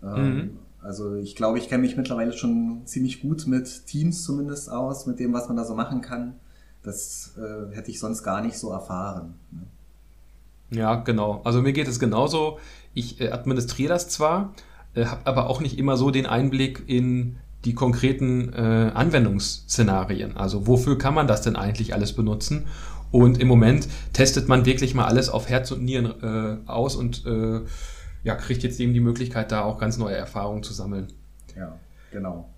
Ähm, 0.03 0.35
mhm. 0.35 0.49
Also 0.81 1.15
ich 1.15 1.35
glaube, 1.35 1.59
ich 1.59 1.69
kenne 1.69 1.81
mich 1.81 1.97
mittlerweile 1.97 2.33
schon 2.33 2.81
ziemlich 2.85 3.21
gut 3.21 3.45
mit 3.45 3.85
Teams 3.85 4.23
zumindest 4.23 4.71
aus, 4.71 5.05
mit 5.05 5.19
dem, 5.19 5.33
was 5.33 5.47
man 5.47 5.57
da 5.57 5.65
so 5.65 5.75
machen 5.75 6.01
kann. 6.01 6.35
Das 6.81 7.33
äh, 7.37 7.75
hätte 7.75 7.91
ich 7.91 7.99
sonst 7.99 8.23
gar 8.23 8.41
nicht 8.41 8.57
so 8.57 8.71
erfahren. 8.71 9.35
Ne? 9.51 9.61
Ja, 10.69 10.95
genau. 10.95 11.41
Also 11.43 11.61
mir 11.61 11.73
geht 11.73 11.87
es 11.87 11.99
genauso. 11.99 12.59
Ich 12.93 13.21
äh, 13.21 13.29
administriere 13.29 13.89
das 13.89 14.09
zwar, 14.09 14.53
äh, 14.95 15.05
habe 15.05 15.25
aber 15.25 15.49
auch 15.49 15.61
nicht 15.61 15.77
immer 15.77 15.97
so 15.97 16.11
den 16.11 16.25
Einblick 16.25 16.83
in 16.87 17.37
die 17.65 17.73
konkreten 17.73 18.53
äh, 18.53 18.91
Anwendungsszenarien. 18.93 20.37
Also 20.37 20.67
wofür 20.67 20.97
kann 20.97 21.13
man 21.13 21.27
das 21.27 21.41
denn 21.41 21.55
eigentlich 21.55 21.93
alles 21.93 22.13
benutzen? 22.13 22.65
Und 23.11 23.39
im 23.39 23.47
Moment 23.47 23.87
testet 24.13 24.47
man 24.47 24.65
wirklich 24.65 24.93
mal 24.93 25.05
alles 25.05 25.29
auf 25.29 25.47
Herz 25.49 25.71
und 25.71 25.83
Nieren 25.83 26.13
äh, 26.21 26.69
aus 26.69 26.95
und 26.95 27.25
äh, 27.25 27.61
ja, 28.23 28.35
kriegt 28.35 28.63
jetzt 28.63 28.79
eben 28.79 28.93
die 28.93 28.99
Möglichkeit, 28.99 29.51
da 29.51 29.63
auch 29.63 29.79
ganz 29.79 29.97
neue 29.97 30.15
Erfahrungen 30.15 30.63
zu 30.63 30.73
sammeln. 30.73 31.07
Ja, 31.55 31.77
genau. 32.11 32.49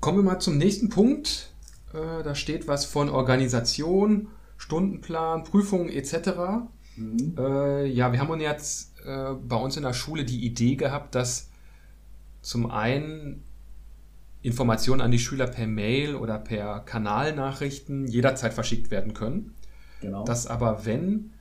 Kommen 0.00 0.18
wir 0.18 0.22
mal 0.22 0.38
zum 0.38 0.58
nächsten 0.58 0.90
Punkt. 0.90 1.50
Äh, 1.92 2.22
da 2.22 2.34
steht 2.34 2.68
was 2.68 2.84
von 2.84 3.08
Organisation 3.08 4.28
Stundenplan, 4.60 5.42
Prüfungen 5.44 5.88
etc. 5.88 6.68
Mhm. 6.96 7.34
Äh, 7.38 7.86
ja, 7.86 8.12
wir 8.12 8.20
haben 8.20 8.28
uns 8.28 8.42
jetzt 8.42 8.92
äh, 9.06 9.32
bei 9.32 9.56
uns 9.56 9.76
in 9.78 9.82
der 9.82 9.94
Schule 9.94 10.24
die 10.24 10.44
Idee 10.44 10.76
gehabt, 10.76 11.14
dass 11.14 11.48
zum 12.42 12.70
einen 12.70 13.42
Informationen 14.42 15.00
an 15.00 15.10
die 15.10 15.18
Schüler 15.18 15.46
per 15.46 15.66
Mail 15.66 16.14
oder 16.14 16.38
per 16.38 16.80
Kanalnachrichten 16.80 18.06
jederzeit 18.06 18.52
verschickt 18.52 18.90
werden 18.90 19.14
können. 19.14 19.54
Genau. 20.02 20.24
Dass 20.24 20.46
aber, 20.46 20.84
wenn 20.84 21.32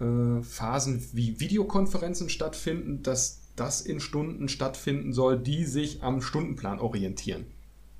äh, 0.00 0.42
Phasen 0.42 1.04
wie 1.12 1.40
Videokonferenzen 1.40 2.30
stattfinden, 2.30 3.02
dass 3.02 3.42
das 3.56 3.82
in 3.82 4.00
Stunden 4.00 4.48
stattfinden 4.48 5.12
soll, 5.12 5.38
die 5.38 5.64
sich 5.64 6.02
am 6.02 6.22
Stundenplan 6.22 6.80
orientieren. 6.80 7.44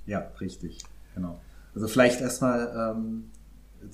Ja, 0.07 0.31
richtig, 0.41 0.79
genau. 1.15 1.39
Also 1.75 1.87
vielleicht 1.87 2.21
erstmal 2.23 2.95
ähm, 2.97 3.31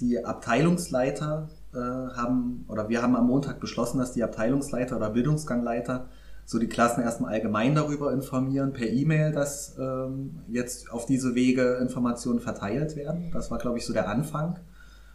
die 0.00 0.24
Abteilungsleiter 0.24 1.48
äh, 1.72 1.78
haben, 1.78 2.64
oder 2.68 2.88
wir 2.88 3.02
haben 3.02 3.16
am 3.16 3.26
Montag 3.26 3.60
beschlossen, 3.60 3.98
dass 3.98 4.12
die 4.12 4.22
Abteilungsleiter 4.22 4.96
oder 4.96 5.10
Bildungsgangleiter 5.10 6.06
so 6.50 6.58
die 6.58 6.66
Klassen 6.66 7.02
erstmal 7.02 7.34
allgemein 7.34 7.76
darüber 7.76 8.12
informieren, 8.12 8.72
per 8.72 8.88
E-Mail, 8.88 9.30
dass 9.30 9.76
ähm, 9.78 10.40
jetzt 10.48 10.90
auf 10.90 11.06
diese 11.06 11.36
Wege 11.36 11.78
Informationen 11.80 12.40
verteilt 12.40 12.96
werden. 12.96 13.30
Das 13.32 13.52
war, 13.52 13.58
glaube 13.58 13.78
ich, 13.78 13.86
so 13.86 13.92
der 13.92 14.08
Anfang. 14.08 14.58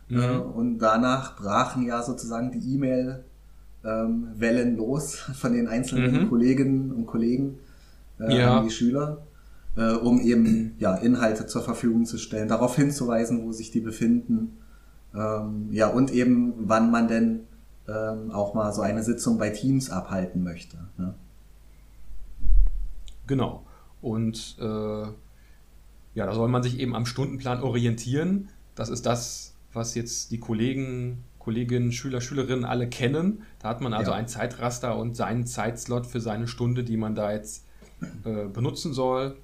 Mhm. 0.08 0.20
Äh, 0.22 0.38
und 0.38 0.80
danach 0.80 1.36
brachen 1.36 1.86
ja 1.86 2.04
sozusagen 2.04 2.52
die 2.52 2.76
E-Mail 2.76 3.26
ähm, 3.84 4.78
los 4.78 5.16
von 5.36 5.54
den 5.54 5.68
einzelnen 5.68 6.24
mhm. 6.24 6.30
Kolleginnen 6.30 6.92
und 6.92 7.06
Kollegen 7.06 7.60
äh, 8.20 8.38
ja. 8.38 8.60
an 8.60 8.66
die 8.66 8.72
Schüler, 8.72 9.24
äh, 9.76 9.92
um 9.92 10.22
eben 10.22 10.76
ja, 10.80 10.96
Inhalte 10.96 11.48
zur 11.48 11.64
Verfügung 11.64 12.06
zu 12.06 12.18
stellen, 12.18 12.48
darauf 12.48 12.76
hinzuweisen, 12.76 13.44
wo 13.44 13.52
sich 13.52 13.72
die 13.72 13.82
befinden. 13.82 14.58
Ähm, 15.16 15.68
ja, 15.72 15.88
und 15.88 16.12
eben, 16.12 16.54
wann 16.58 16.92
man 16.92 17.08
denn 17.08 17.42
ähm, 17.88 18.32
auch 18.32 18.54
mal 18.54 18.74
so 18.74 18.82
eine 18.82 19.04
Sitzung 19.04 19.38
bei 19.38 19.50
Teams 19.50 19.90
abhalten 19.90 20.44
möchte. 20.44 20.78
Ne? 20.98 21.14
Genau. 23.28 23.66
Und 24.02 24.58
äh, 24.60 24.64
ja, 24.64 26.26
da 26.26 26.34
soll 26.34 26.48
man 26.48 26.64
sich 26.64 26.80
eben 26.80 26.96
am 26.96 27.06
Stundenplan 27.06 27.62
orientieren. 27.62 28.50
Das 28.76 28.90
ist 28.90 29.06
das, 29.06 29.54
was 29.74 29.96
jetzt 29.96 30.32
die 30.32 30.40
Kollegen 30.40 31.24
Kolleginnen, 31.46 31.92
Schüler, 31.92 32.22
Schülerinnen 32.22 32.66
alle 32.66 32.90
kennen. 32.90 33.44
Da 33.60 33.70
hat 33.70 33.80
man 33.80 33.94
also 33.94 34.10
ja. 34.10 34.18
ein 34.18 34.28
Zeitraster 34.28 34.98
und 34.98 35.16
seinen 35.16 35.46
Zeitslot 35.46 36.08
für 36.08 36.20
seine 36.20 36.48
Stunde, 36.48 36.84
die 36.84 36.98
man 36.98 37.14
da 37.14 37.32
jetzt 37.32 37.66
äh, 38.24 38.48
benutzen 38.48 38.94
soll. 38.94 39.38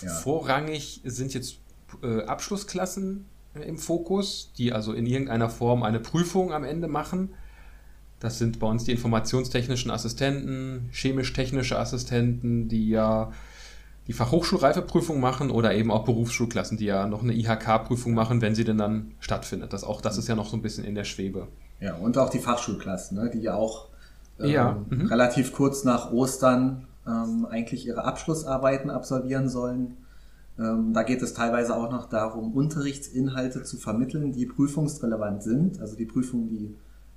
Ja. 0.00 0.10
Vorrangig 0.10 1.00
sind 1.02 1.34
jetzt 1.34 1.58
äh, 2.04 2.22
Abschlussklassen 2.22 3.26
im 3.54 3.78
Fokus, 3.78 4.52
die 4.58 4.72
also 4.72 4.92
in 4.92 5.06
irgendeiner 5.06 5.48
Form 5.48 5.82
eine 5.82 6.00
Prüfung 6.00 6.52
am 6.52 6.64
Ende 6.64 6.88
machen. 6.88 7.34
Das 8.20 8.38
sind 8.38 8.58
bei 8.58 8.66
uns 8.66 8.84
die 8.84 8.92
informationstechnischen 8.92 9.90
Assistenten, 9.90 10.88
chemisch-technische 10.92 11.78
Assistenten, 11.78 12.68
die 12.68 12.88
ja 12.88 13.32
die 14.06 14.12
Fachhochschulreifeprüfung 14.12 15.20
machen 15.20 15.50
oder 15.50 15.74
eben 15.74 15.90
auch 15.90 16.04
Berufsschulklassen, 16.04 16.76
die 16.76 16.86
ja 16.86 17.06
noch 17.06 17.22
eine 17.22 17.32
IHK-Prüfung 17.32 18.12
machen, 18.12 18.40
wenn 18.40 18.54
sie 18.54 18.64
denn 18.64 18.78
dann 18.78 19.12
stattfindet. 19.20 19.72
Das, 19.72 19.84
auch 19.84 20.00
das 20.00 20.18
ist 20.18 20.28
ja 20.28 20.34
noch 20.34 20.48
so 20.48 20.56
ein 20.56 20.62
bisschen 20.62 20.84
in 20.84 20.94
der 20.94 21.04
Schwebe. 21.04 21.48
Ja, 21.80 21.94
und 21.96 22.18
auch 22.18 22.30
die 22.30 22.38
Fachschulklassen, 22.38 23.18
ne, 23.18 23.30
die 23.30 23.40
ja 23.40 23.54
auch 23.54 23.88
ähm, 24.40 24.50
ja, 24.50 24.76
mhm. 24.88 25.06
relativ 25.06 25.52
kurz 25.52 25.84
nach 25.84 26.12
Ostern 26.12 26.86
ähm, 27.06 27.46
eigentlich 27.50 27.86
ihre 27.86 28.04
Abschlussarbeiten 28.04 28.90
absolvieren 28.90 29.48
sollen. 29.48 29.96
Ähm, 30.58 30.92
da 30.92 31.02
geht 31.02 31.22
es 31.22 31.34
teilweise 31.34 31.76
auch 31.76 31.90
noch 31.90 32.08
darum, 32.08 32.52
Unterrichtsinhalte 32.52 33.64
zu 33.64 33.76
vermitteln, 33.76 34.32
die 34.32 34.46
prüfungsrelevant 34.46 35.42
sind. 35.42 35.80
Also 35.80 35.96
die 35.96 36.06
Prüfungen, 36.06 36.48
die 36.48 36.76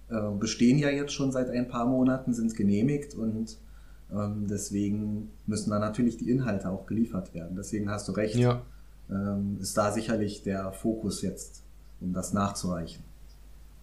äh, 0.09 0.31
bestehen 0.39 0.79
ja 0.79 0.89
jetzt 0.89 1.13
schon 1.13 1.31
seit 1.31 1.49
ein 1.49 1.67
paar 1.67 1.85
Monaten, 1.85 2.33
sind 2.33 2.55
genehmigt 2.55 3.13
und 3.13 3.57
ähm, 4.11 4.47
deswegen 4.49 5.29
müssen 5.45 5.69
da 5.69 5.79
natürlich 5.79 6.17
die 6.17 6.31
Inhalte 6.31 6.69
auch 6.69 6.85
geliefert 6.85 7.33
werden. 7.33 7.55
Deswegen 7.55 7.89
hast 7.89 8.07
du 8.07 8.13
recht, 8.13 8.35
ja. 8.35 8.61
ähm, 9.09 9.57
ist 9.61 9.77
da 9.77 9.91
sicherlich 9.91 10.43
der 10.43 10.71
Fokus 10.71 11.21
jetzt, 11.21 11.63
um 11.99 12.13
das 12.13 12.33
nachzureichen. 12.33 13.03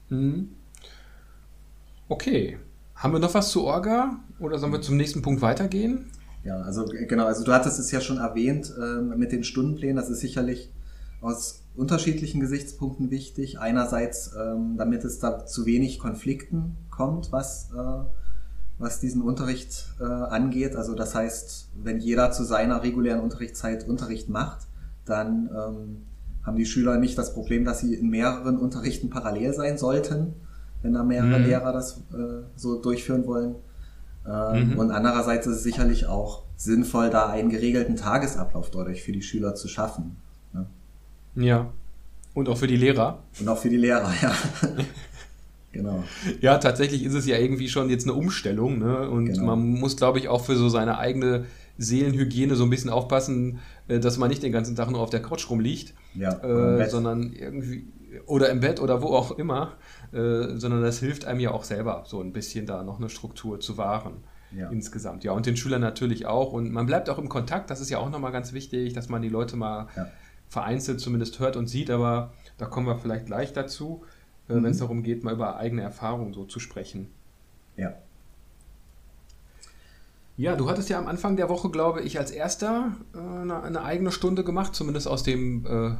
Mhm. 0.09 0.51
Okay. 2.09 2.59
Haben 2.95 3.13
wir 3.13 3.19
noch 3.19 3.35
was 3.35 3.51
zu 3.51 3.65
Orga 3.65 4.21
oder 4.39 4.59
sollen 4.59 4.73
wir 4.73 4.81
zum 4.81 4.97
nächsten 4.97 5.21
Punkt 5.21 5.43
weitergehen? 5.43 6.11
Ja, 6.45 6.61
also 6.61 6.85
genau, 6.85 7.27
also 7.27 7.43
du 7.43 7.53
hattest 7.53 7.79
es 7.79 7.91
ja 7.91 8.01
schon 8.01 8.19
erwähnt 8.19 8.73
äh, 8.79 9.01
mit 9.01 9.33
den 9.33 9.45
Stundenplänen, 9.45 9.97
das 9.97 10.11
ist 10.11 10.21
sicherlich 10.21 10.71
aus 11.21 11.63
unterschiedlichen 11.75 12.41
Gesichtspunkten 12.41 13.11
wichtig. 13.11 13.59
Einerseits, 13.59 14.33
ähm, 14.39 14.77
damit 14.77 15.05
es 15.05 15.19
da 15.19 15.47
zu 15.47 15.65
wenig 15.65 15.99
Konflikten 15.99 16.77
kommt, 16.91 17.33
was 17.33 17.71
äh, 17.73 18.05
was 18.79 19.01
diesen 19.01 19.23
Unterricht 19.23 19.95
äh, 20.01 20.05
angeht. 20.05 20.77
Also 20.77 20.95
das 20.95 21.15
heißt, 21.15 21.71
wenn 21.83 22.01
jeder 22.01 22.33
zu 22.33 22.45
seiner 22.45 22.83
regulären 22.83 23.21
Unterrichtszeit 23.21 23.87
Unterricht 23.89 24.29
macht, 24.29 24.67
dann 25.05 25.49
ähm, 25.51 25.97
haben 26.45 26.57
die 26.57 26.67
Schüler 26.67 26.99
nicht 26.99 27.17
das 27.17 27.35
Problem, 27.35 27.65
dass 27.65 27.81
sie 27.81 27.95
in 27.95 28.11
mehreren 28.11 28.59
Unterrichten 28.59 29.11
parallel 29.11 29.55
sein 29.55 29.79
sollten, 29.79 30.35
wenn 30.83 30.95
da 30.95 31.05
mehrere 31.05 31.39
mhm. 31.39 31.47
Lehrer 31.47 31.73
das 31.73 31.99
äh, 32.13 32.43
so 32.57 32.81
durchführen 32.81 33.27
wollen. 33.27 33.57
Ähm, 34.27 34.71
mhm. 34.71 34.79
Und 34.79 34.91
andererseits 34.91 35.47
ist 35.47 35.57
es 35.57 35.63
sicherlich 35.63 36.07
auch 36.07 36.43
sinnvoll, 36.57 37.11
da 37.11 37.29
einen 37.29 37.51
geregelten 37.51 37.97
Tagesablauf 37.97 38.71
dadurch 38.71 39.03
für 39.03 39.13
die 39.13 39.23
Schüler 39.23 39.55
zu 39.55 39.69
schaffen. 39.69 40.17
Ne? 40.53 40.67
Ja. 41.35 41.71
Und 42.33 42.49
auch 42.49 42.57
für 42.57 42.67
die 42.67 42.77
Lehrer. 42.77 43.23
Und 43.39 43.49
auch 43.49 43.59
für 43.59 43.69
die 43.69 43.77
Lehrer, 43.77 44.13
ja. 44.23 44.33
Genau. 45.73 46.05
Ja, 46.41 46.59
tatsächlich 46.59 47.03
ist 47.03 47.15
es 47.15 47.27
ja 47.27 47.37
irgendwie 47.37 47.69
schon 47.69 47.91
jetzt 47.91 48.05
eine 48.05 48.15
Umstellung. 48.15 48.79
Ne? 48.79 49.11
Und 49.11 49.27
genau. 49.27 49.45
man 49.45 49.59
muss, 49.59 49.97
glaube 49.97 50.21
ich, 50.21 50.29
auch 50.29 50.45
für 50.45 50.55
so 50.55 50.69
seine 50.69 50.99
eigene 50.99 51.47
Seelenhygiene 51.79 52.55
so 52.55 52.63
ein 52.63 52.71
bisschen 52.71 52.91
aufpassen, 52.91 53.59
äh, 53.89 53.99
dass 53.99 54.17
man 54.17 54.29
nicht 54.29 54.45
den 54.45 54.53
ganzen 54.53 54.77
Tag 54.77 54.91
nur 54.93 55.01
auf 55.01 55.11
der 55.11 55.21
Couch 55.21 55.51
rumliegt, 55.51 55.95
ja, 56.15 56.33
äh, 56.45 56.89
sondern 56.89 57.33
irgendwie 57.33 57.87
oder 58.27 58.51
im 58.51 58.61
Bett 58.61 58.81
oder 58.81 59.03
wo 59.03 59.09
auch 59.09 59.33
immer, 59.39 59.75
äh, 60.13 60.57
sondern 60.57 60.83
das 60.83 60.99
hilft 60.99 61.25
einem 61.25 61.41
ja 61.41 61.51
auch 61.51 61.65
selber, 61.65 62.05
so 62.07 62.21
ein 62.21 62.33
bisschen 62.33 62.67
da 62.67 62.83
noch 62.83 62.99
eine 62.99 63.09
Struktur 63.09 63.61
zu 63.61 63.77
wahren. 63.77 64.25
Ja. 64.51 64.71
Insgesamt, 64.71 65.25
ja, 65.25 65.33
und 65.33 65.47
den 65.47 65.57
Schülern 65.57 65.81
natürlich 65.81 66.27
auch. 66.27 66.53
Und 66.53 66.71
man 66.71 66.87
bleibt 66.87 67.11
auch 67.11 67.19
im 67.19 67.29
Kontakt, 67.29 67.71
das 67.71 67.81
ist 67.81 67.91
ja 67.91 67.99
auch 67.99 68.11
nochmal 68.11 68.31
ganz 68.31 68.53
wichtig, 68.53 68.93
dass 68.93 69.09
man 69.09 69.21
die 69.21 69.29
Leute 69.29 69.57
mal 69.57 69.89
ja. 69.97 70.07
vereinzelt 70.49 71.01
zumindest 71.01 71.41
hört 71.41 71.57
und 71.57 71.67
sieht, 71.67 71.91
aber 71.91 72.33
da 72.57 72.67
kommen 72.67 72.87
wir 72.87 72.97
vielleicht 72.97 73.27
gleich 73.27 73.53
dazu 73.53 74.05
mhm. 74.49 74.65
wenn 74.65 74.73
es 74.73 74.79
darum 74.79 75.03
geht, 75.03 75.25
mal 75.25 75.35
über 75.35 75.57
eigene 75.57 75.83
Erfahrungen 75.83 76.33
so 76.33 76.45
zu 76.45 76.61
sprechen. 76.61 77.09
Ja. 77.77 77.95
Ja, 80.37 80.57
du 80.57 80.69
hattest 80.69 80.89
ja 80.89 80.99
am 80.99 81.07
Anfang 81.07 81.37
der 81.37 81.49
Woche, 81.49 81.71
glaube 81.71 82.03
ich, 82.03 82.19
als 82.19 82.33
erster 82.33 82.93
äh, 83.15 83.19
eine, 83.19 83.63
eine, 83.63 83.85
eigene 83.85 84.11
Stunde 84.11 84.43
gemacht, 84.43 84.75
zumindest 84.75 85.07
aus 85.07 85.23
dem 85.23 85.65
äh, 85.65 85.95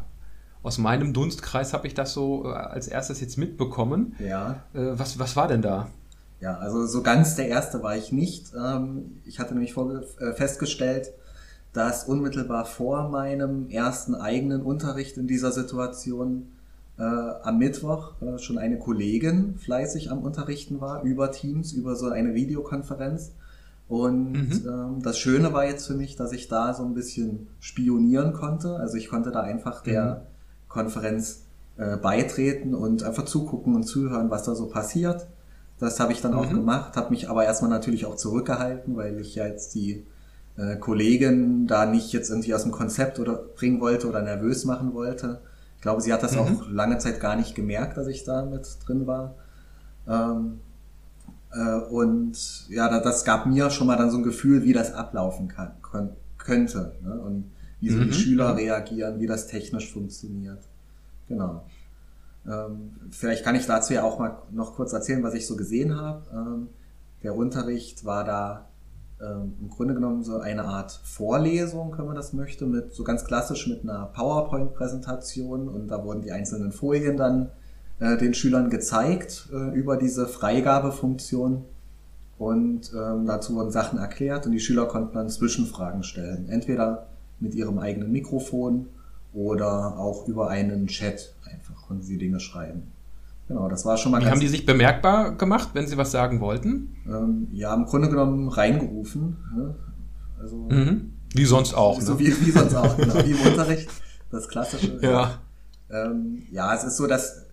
aus 0.65 0.79
meinem 0.79 1.13
Dunstkreis 1.13 1.73
habe 1.73 1.87
ich 1.87 1.95
das 1.95 2.13
so 2.13 2.47
äh, 2.47 2.49
als 2.55 2.89
erstes 2.89 3.21
jetzt 3.21 3.37
mitbekommen. 3.37 4.17
Ja. 4.19 4.65
Äh, 4.73 4.99
was, 4.99 5.19
was 5.19 5.37
war 5.37 5.47
denn 5.47 5.63
da? 5.63 5.89
Ja, 6.41 6.57
also 6.57 6.87
so 6.87 7.03
ganz 7.03 7.37
der 7.37 7.49
erste 7.49 7.83
war 7.83 7.97
ich 7.97 8.11
nicht. 8.11 8.53
Ähm, 8.55 9.21
ich 9.25 9.39
hatte 9.39 9.55
nämlich 9.55 9.77
äh, 9.77 10.33
festgestellt, 10.33 11.13
dass 11.73 12.05
unmittelbar 12.05 12.65
vor 12.65 13.09
meinem 13.11 13.69
ersten 13.69 14.15
eigenen 14.15 14.63
Unterricht 14.63 15.19
in 15.19 15.27
dieser 15.27 15.53
Situation 15.53 16.49
äh, 16.99 17.03
am 17.03 17.59
Mittwoch 17.59 18.21
äh, 18.23 18.39
schon 18.39 18.57
eine 18.57 18.79
Kollegin 18.79 19.57
fleißig 19.59 20.11
am 20.11 20.21
Unterrichten 20.21 20.81
war 20.81 21.03
über 21.03 21.31
Teams, 21.31 21.73
über 21.73 21.95
so 21.95 22.09
eine 22.09 22.35
Videokonferenz. 22.35 23.33
Und 23.87 24.33
mhm. 24.33 24.67
ähm, 24.67 25.03
das 25.03 25.19
Schöne 25.19 25.53
war 25.53 25.67
jetzt 25.67 25.87
für 25.87 25.95
mich, 25.95 26.17
dass 26.17 26.33
ich 26.33 26.49
da 26.49 26.73
so 26.73 26.85
ein 26.85 26.95
bisschen 26.95 27.49
spionieren 27.61 28.33
konnte. 28.33 28.77
Also 28.77 28.97
ich 28.97 29.11
konnte 29.11 29.31
da 29.31 29.41
einfach 29.41 29.83
der 29.83 30.05
mhm. 30.05 30.34
Konferenz 30.75 31.45
äh, 31.79 31.97
beitreten 31.97 32.75
und 32.75 33.03
einfach 33.03 33.25
zugucken 33.25 33.75
und 33.75 33.85
zuhören, 33.85 34.31
was 34.31 34.43
da 34.43 34.55
so 34.55 34.67
passiert. 34.67 35.27
Das 35.79 35.99
habe 36.01 36.13
ich 36.13 36.21
dann 36.21 36.33
mhm. 36.33 36.39
auch 36.39 36.51
gemacht, 36.51 36.97
habe 36.97 37.11
mich 37.11 37.31
aber 37.31 37.45
erstmal 37.45 37.71
natürlich 37.71 38.07
auch 38.07 38.17
zurückgehalten, 38.17 38.97
weil 38.97 39.19
ich 39.19 39.35
ja 39.35 39.47
jetzt 39.47 39.75
die 39.75 40.05
äh, 40.57 40.77
Kollegin 40.77 41.67
da 41.67 41.87
nicht 41.87 42.13
jetzt 42.13 42.31
irgendwie 42.31 42.55
aus 42.55 42.63
dem 42.63 42.73
Konzept 42.73 43.19
oder 43.19 43.35
bringen 43.35 43.81
wollte 43.81 44.09
oder 44.09 44.23
nervös 44.23 44.65
machen 44.65 44.95
wollte 44.95 45.41
glaube, 45.85 46.01
sie 46.01 46.15
hat 46.15 46.23
das 46.23 46.33
mhm. 46.33 46.39
auch 46.39 46.69
lange 46.71 46.97
Zeit 46.97 47.21
gar 47.21 47.37
nicht 47.37 47.55
gemerkt, 47.55 47.99
dass 47.99 48.07
ich 48.07 48.25
da 48.25 48.47
mit 48.47 48.67
drin 48.87 49.07
war. 49.07 49.35
Ähm, 50.09 50.61
äh, 51.53 51.75
und 51.91 52.67
ja, 52.71 53.01
das 53.01 53.27
gab 53.27 53.45
mir 53.45 53.69
schon 53.69 53.87
mal 53.87 53.97
dann 53.97 54.11
so 54.11 54.17
ein 54.17 54.23
Gefühl, 54.23 54.65
wie 54.65 54.73
das 54.73 54.95
ablaufen 54.95 55.49
kann, 55.49 55.73
könnte. 56.39 56.95
Ne? 57.03 57.21
Und 57.21 57.53
wie 57.85 57.91
so 57.91 57.99
mhm. 57.99 58.07
die 58.07 58.13
Schüler 58.15 58.57
reagieren, 58.57 59.21
wie 59.21 59.27
das 59.27 59.47
technisch 59.47 59.93
funktioniert. 59.93 60.61
Genau. 61.29 61.65
Ähm, 62.47 62.93
vielleicht 63.11 63.45
kann 63.45 63.55
ich 63.55 63.67
dazu 63.67 63.93
ja 63.93 64.03
auch 64.03 64.19
mal 64.19 64.39
noch 64.51 64.75
kurz 64.75 64.93
erzählen, 64.93 65.23
was 65.23 65.35
ich 65.35 65.47
so 65.47 65.57
gesehen 65.57 65.97
habe. 65.97 66.23
Ähm, 66.33 66.69
der 67.23 67.37
Unterricht 67.37 68.05
war 68.05 68.25
da 68.25 68.69
ähm, 69.21 69.55
im 69.61 69.69
Grunde 69.69 69.95
genommen 69.95 70.23
so 70.23 70.39
eine 70.39 70.65
Art 70.65 70.93
Vorlesung, 71.05 71.95
wenn 71.97 72.07
man 72.07 72.17
das 72.17 72.33
möchte, 72.33 72.67
mit 72.67 72.93
so 72.93 73.05
ganz 73.05 73.25
klassisch 73.25 73.67
mit 73.67 73.83
einer 73.83 74.07
PowerPoint-Präsentation 74.07 75.69
und 75.69 75.89
da 75.89 76.03
wurden 76.05 76.23
die 76.23 76.33
einzelnen 76.33 76.73
Folien 76.73 77.17
dann 77.17 77.51
äh, 78.01 78.17
den 78.17 78.35
Schülern 78.35 78.71
gezeigt 78.71 79.49
äh, 79.53 79.75
über 79.75 79.97
diese 79.97 80.27
Freigabefunktion 80.27 81.65
und 82.39 82.93
ähm, 82.93 83.27
dazu 83.27 83.55
wurden 83.55 83.71
Sachen 83.71 83.99
erklärt 83.99 84.47
und 84.47 84.53
die 84.53 84.61
Schüler 84.61 84.87
konnten 84.87 85.15
dann 85.15 85.29
Zwischenfragen 85.29 86.03
stellen. 86.03 86.49
Entweder 86.49 87.07
mit 87.45 87.55
ihrem 87.55 87.79
eigenen 87.79 88.11
Mikrofon 88.11 88.87
oder 89.33 89.99
auch 89.99 90.27
über 90.27 90.49
einen 90.49 90.89
Chat 90.89 91.35
einfach 91.45 91.87
konnten 91.87 92.03
sie 92.03 92.19
Dinge 92.19 92.41
schreiben. 92.41 92.83
Genau, 93.47 93.69
das 93.69 93.85
war 93.85 93.99
schon 93.99 94.13
mal. 94.13 94.23
Wie 94.23 94.27
haben 94.27 94.41
die 94.41 94.49
sich 94.49 94.65
bemerkbar 94.65 95.37
gemacht, 95.37 95.71
wenn 95.75 95.87
sie 95.87 95.99
was 95.99 96.11
sagen 96.11 96.41
wollten? 96.41 96.97
Ähm, 97.07 97.49
ja, 97.53 97.75
im 97.75 97.85
Grunde 97.85 98.09
genommen 98.09 98.49
reingerufen. 98.49 99.37
Ne? 99.55 99.75
Also, 100.41 100.57
mhm. 100.57 101.13
Wie 101.35 101.45
sonst 101.45 101.75
auch. 101.75 102.01
So 102.01 102.15
ne? 102.15 102.21
wie, 102.21 102.47
wie 102.47 102.51
sonst 102.51 102.75
auch, 102.75 102.97
genau. 102.97 103.15
Wie 103.17 103.33
im 103.33 103.41
Unterricht. 103.47 103.91
Das 104.31 104.49
Klassische. 104.49 104.99
Ja. 105.03 105.39
Ähm, 105.91 106.43
ja, 106.51 106.75
es 106.75 106.85
ist 106.85 106.97
so, 106.97 107.07
dass 107.07 107.45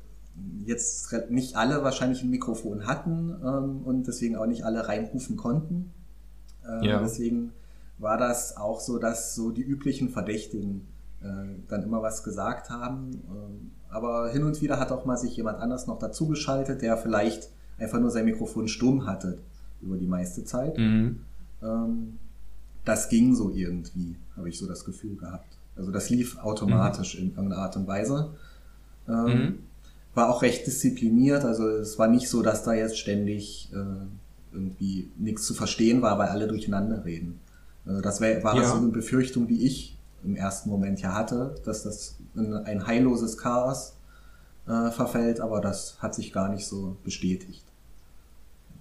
jetzt 0.66 1.14
nicht 1.30 1.58
alle 1.58 1.84
wahrscheinlich 1.84 2.24
ein 2.24 2.30
Mikrofon 2.30 2.88
hatten 2.88 3.36
ähm, 3.44 3.82
und 3.84 4.08
deswegen 4.08 4.38
auch 4.38 4.46
nicht 4.46 4.64
alle 4.64 4.88
reinrufen 4.88 5.36
konnten. 5.36 5.92
Ähm, 6.68 6.84
ja. 6.84 7.00
Deswegen 7.02 7.52
war 8.02 8.18
das 8.18 8.58
auch 8.58 8.80
so, 8.80 8.98
dass 8.98 9.36
so 9.36 9.52
die 9.52 9.62
üblichen 9.62 10.10
Verdächtigen 10.10 10.88
äh, 11.22 11.26
dann 11.70 11.84
immer 11.84 12.02
was 12.02 12.24
gesagt 12.24 12.70
haben. 12.70 13.22
Ähm, 13.30 13.72
aber 13.90 14.30
hin 14.32 14.44
und 14.44 14.62
wieder 14.62 14.80
hat 14.80 14.92
auch 14.92 15.06
mal 15.06 15.18
sich 15.18 15.36
jemand 15.38 15.60
anders 15.60 15.88
noch 15.88 16.00
dazugeschaltet, 16.00 16.82
der 16.82 16.98
vielleicht 16.98 17.50
einfach 17.78 18.00
nur 18.00 18.10
sein 18.10 18.26
Mikrofon 18.26 18.68
stumm 18.68 19.06
hatte 19.06 19.38
über 19.82 19.98
die 19.98 20.08
meiste 20.08 20.44
Zeit. 20.44 20.78
Mhm. 20.78 21.22
Ähm, 21.62 22.18
das 22.86 23.10
ging 23.10 23.36
so 23.36 23.52
irgendwie, 23.52 24.16
habe 24.36 24.50
ich 24.50 24.58
so 24.58 24.68
das 24.68 24.84
Gefühl 24.84 25.16
gehabt. 25.16 25.58
Also 25.76 25.92
das 25.92 26.10
lief 26.10 26.40
automatisch 26.40 27.16
mhm. 27.16 27.22
in 27.22 27.30
irgendeiner 27.36 27.62
Art 27.62 27.76
und 27.78 27.88
Weise. 27.88 28.34
Ähm, 29.08 29.26
mhm. 29.26 29.60
War 30.14 30.30
auch 30.30 30.42
recht 30.42 30.68
diszipliniert, 30.68 31.46
also 31.46 31.70
es 31.70 31.98
war 31.98 32.08
nicht 32.08 32.28
so, 32.28 32.42
dass 32.42 32.64
da 32.64 32.74
jetzt 32.74 32.98
ständig 32.98 33.70
äh, 33.74 34.06
irgendwie 34.54 35.10
nichts 35.18 35.46
zu 35.46 35.54
verstehen 35.54 36.02
war, 36.02 36.18
weil 36.18 36.28
alle 36.28 36.48
durcheinander 36.48 37.06
reden. 37.06 37.40
Äh, 37.86 38.02
das 38.02 38.22
wär, 38.22 38.44
war 38.44 38.56
ja. 38.56 38.68
so 38.68 38.76
eine 38.76 38.88
Befürchtung, 38.88 39.48
die 39.48 39.66
ich 39.66 39.98
im 40.24 40.36
ersten 40.36 40.70
Moment 40.70 41.02
ja 41.02 41.14
hatte, 41.14 41.56
dass 41.66 41.84
das 41.84 42.16
in 42.36 42.54
ein 42.54 42.86
heilloses 42.86 43.38
Chaos 43.38 43.96
äh, 44.68 44.92
verfällt, 44.92 45.42
aber 45.42 45.62
das 45.62 45.98
hat 46.00 46.14
sich 46.14 46.32
gar 46.32 46.50
nicht 46.50 46.66
so 46.66 46.98
bestätigt. 47.04 47.66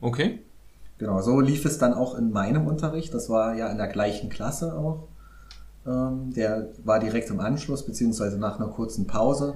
Okay. 0.00 0.40
Genau, 0.99 1.23
so 1.23 1.40
lief 1.40 1.64
es 1.64 1.78
dann 1.78 1.95
auch 1.95 2.14
in 2.14 2.30
meinem 2.30 2.66
Unterricht. 2.66 3.14
Das 3.14 3.30
war 3.30 3.54
ja 3.54 3.69
in 3.69 3.78
der 3.78 3.88
gleichen 3.88 4.28
Klasse 4.28 4.76
auch. 4.76 5.09
Ähm, 5.87 6.33
der 6.35 6.69
war 6.85 6.99
direkt 7.00 7.30
im 7.30 7.40
Anschluss, 7.40 7.87
beziehungsweise 7.87 8.38
nach 8.38 8.61
einer 8.61 8.69
kurzen 8.69 9.07
Pause. 9.07 9.54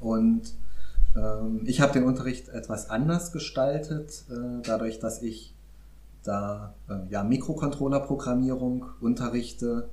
Und 0.00 0.54
ähm, 1.14 1.60
ich 1.64 1.80
habe 1.80 1.92
den 1.92 2.04
Unterricht 2.04 2.48
etwas 2.48 2.88
anders 2.88 3.32
gestaltet, 3.32 4.24
äh, 4.30 4.62
dadurch, 4.62 4.98
dass 4.98 5.22
ich 5.22 5.54
da 6.26 6.74
äh, 6.88 7.10
ja 7.10 7.22
Mikrocontroller-Programmierung 7.24 8.86
unterrichte, 9.00 9.88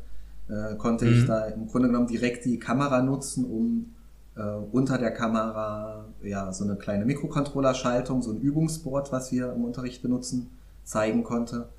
äh, 0.50 0.76
konnte 0.76 1.06
mhm. 1.06 1.14
ich 1.14 1.26
da 1.26 1.46
im 1.46 1.68
Grunde 1.68 1.88
genommen 1.88 2.08
direkt 2.08 2.46
die 2.46 2.60
Kamera 2.60 3.02
nutzen, 3.02 3.46
um 3.46 3.94
äh, 4.36 4.42
unter 4.72 4.98
der 4.98 5.12
Kamera 5.12 6.06
ja 6.24 6.52
so 6.54 6.64
eine 6.64 6.76
kleine 6.76 7.06
Mikrocontroller-Schaltung, 7.06 8.22
so 8.22 8.32
ein 8.32 8.42
Übungsboard, 8.42 9.12
was 9.12 9.32
wir 9.32 9.54
im 9.54 9.64
Unterricht 9.64 10.02
benutzen, 10.02 10.50
zeigen 10.84 11.24
konnte. 11.24 11.70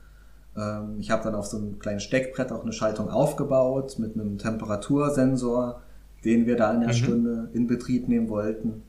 Ähm, 0.56 0.96
ich 0.98 1.10
habe 1.10 1.24
dann 1.24 1.34
auf 1.34 1.46
so 1.46 1.56
einem 1.56 1.78
kleinen 1.78 2.00
Steckbrett 2.00 2.52
auch 2.52 2.62
eine 2.62 2.72
Schaltung 2.72 3.10
aufgebaut 3.10 3.98
mit 3.98 4.14
einem 4.14 4.38
Temperatursensor, 4.38 5.80
den 6.24 6.46
wir 6.46 6.56
da 6.56 6.72
in 6.72 6.80
der 6.80 6.90
mhm. 6.90 6.94
Stunde 6.94 7.48
in 7.52 7.66
Betrieb 7.66 8.08
nehmen 8.08 8.28
wollten. 8.28 8.82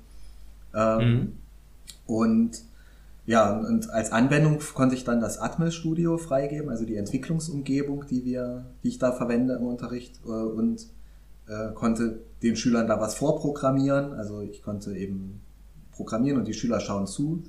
Ähm, 0.74 1.10
mhm. 1.10 1.34
Und 2.06 2.62
ja, 3.25 3.58
und 3.58 3.89
als 3.89 4.12
Anwendung 4.12 4.60
konnte 4.75 4.96
ich 4.96 5.03
dann 5.03 5.20
das 5.20 5.39
Atmel 5.39 5.72
Studio 5.72 6.17
freigeben, 6.17 6.70
also 6.70 6.86
die 6.86 6.96
Entwicklungsumgebung, 6.96 8.05
die 8.08 8.24
wir, 8.24 8.65
die 8.84 8.89
ich 8.89 9.00
da 9.00 9.12
verwende 9.12 9.55
im 9.55 9.65
Unterricht 9.65 10.20
äh, 10.25 10.29
und 10.29 10.88
äh, 11.48 11.74
konnte 11.74 12.20
den 12.44 12.55
Schülern 12.55 12.88
da 12.88 13.00
was 13.00 13.16
vorprogrammieren. 13.16 14.14
Also 14.14 14.42
ich 14.42 14.61
konnte 14.61 14.96
eben 14.96 15.42
programmieren 15.92 16.38
und 16.40 16.48
die 16.48 16.53
Schüler 16.53 16.79
schauen 16.79 17.07
zu. 17.07 17.44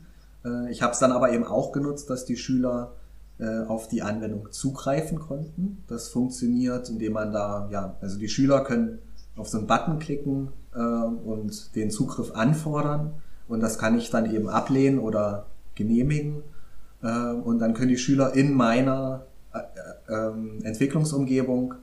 Äh, 0.45 0.71
ich 0.71 0.81
habe 0.81 0.93
es 0.93 0.99
dann 0.99 1.13
aber 1.13 1.33
eben 1.33 1.45
auch 1.45 1.73
genutzt, 1.73 2.09
dass 2.09 2.25
die 2.25 2.37
Schüler 2.39 2.95
äh, 3.39 3.65
auf 3.65 3.89
die 3.89 4.01
Anwendung 4.01 4.51
zugreifen 4.53 5.19
konnten. 5.19 5.85
Das 5.89 6.09
funktioniert, 6.09 6.89
indem 6.89 7.13
man 7.13 7.33
da, 7.33 7.69
ja, 7.71 7.97
also 8.01 8.19
die 8.19 8.31
Schüler 8.31 8.65
können 8.65 8.99
auf 9.37 9.49
so 9.49 9.59
einen 9.59 9.67
Button 9.67 9.99
klicken 9.99 10.53
äh, 10.75 10.79
und 10.79 11.77
den 11.77 11.91
Zugriff 11.91 12.33
anfordern. 12.33 13.13
Und 13.47 13.61
das 13.61 13.79
kann 13.79 13.99
ich 13.99 14.09
dann 14.09 14.35
eben 14.35 14.49
ablehnen 14.49 14.99
oder 14.99 15.47
genehmigen. 15.77 16.43
Äh, 17.03 17.31
und 17.31 17.61
dann 17.61 17.75
können 17.75 17.89
die 17.89 17.99
Schüler 17.99 18.35
in 18.35 18.53
meiner 18.53 19.27
äh, 19.55 20.13
ähm, 20.13 20.59
Entwicklungsumgebung 20.65 21.75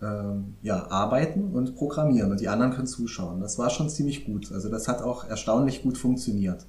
ähm, 0.00 0.54
ja, 0.62 0.90
arbeiten 0.90 1.52
und 1.52 1.74
programmieren 1.74 2.30
und 2.30 2.40
die 2.40 2.48
anderen 2.48 2.72
können 2.72 2.86
zuschauen. 2.86 3.40
Das 3.40 3.58
war 3.58 3.70
schon 3.70 3.90
ziemlich 3.90 4.24
gut. 4.24 4.52
Also 4.52 4.68
das 4.68 4.86
hat 4.86 5.02
auch 5.02 5.28
erstaunlich 5.28 5.82
gut 5.82 5.98
funktioniert. 5.98 6.66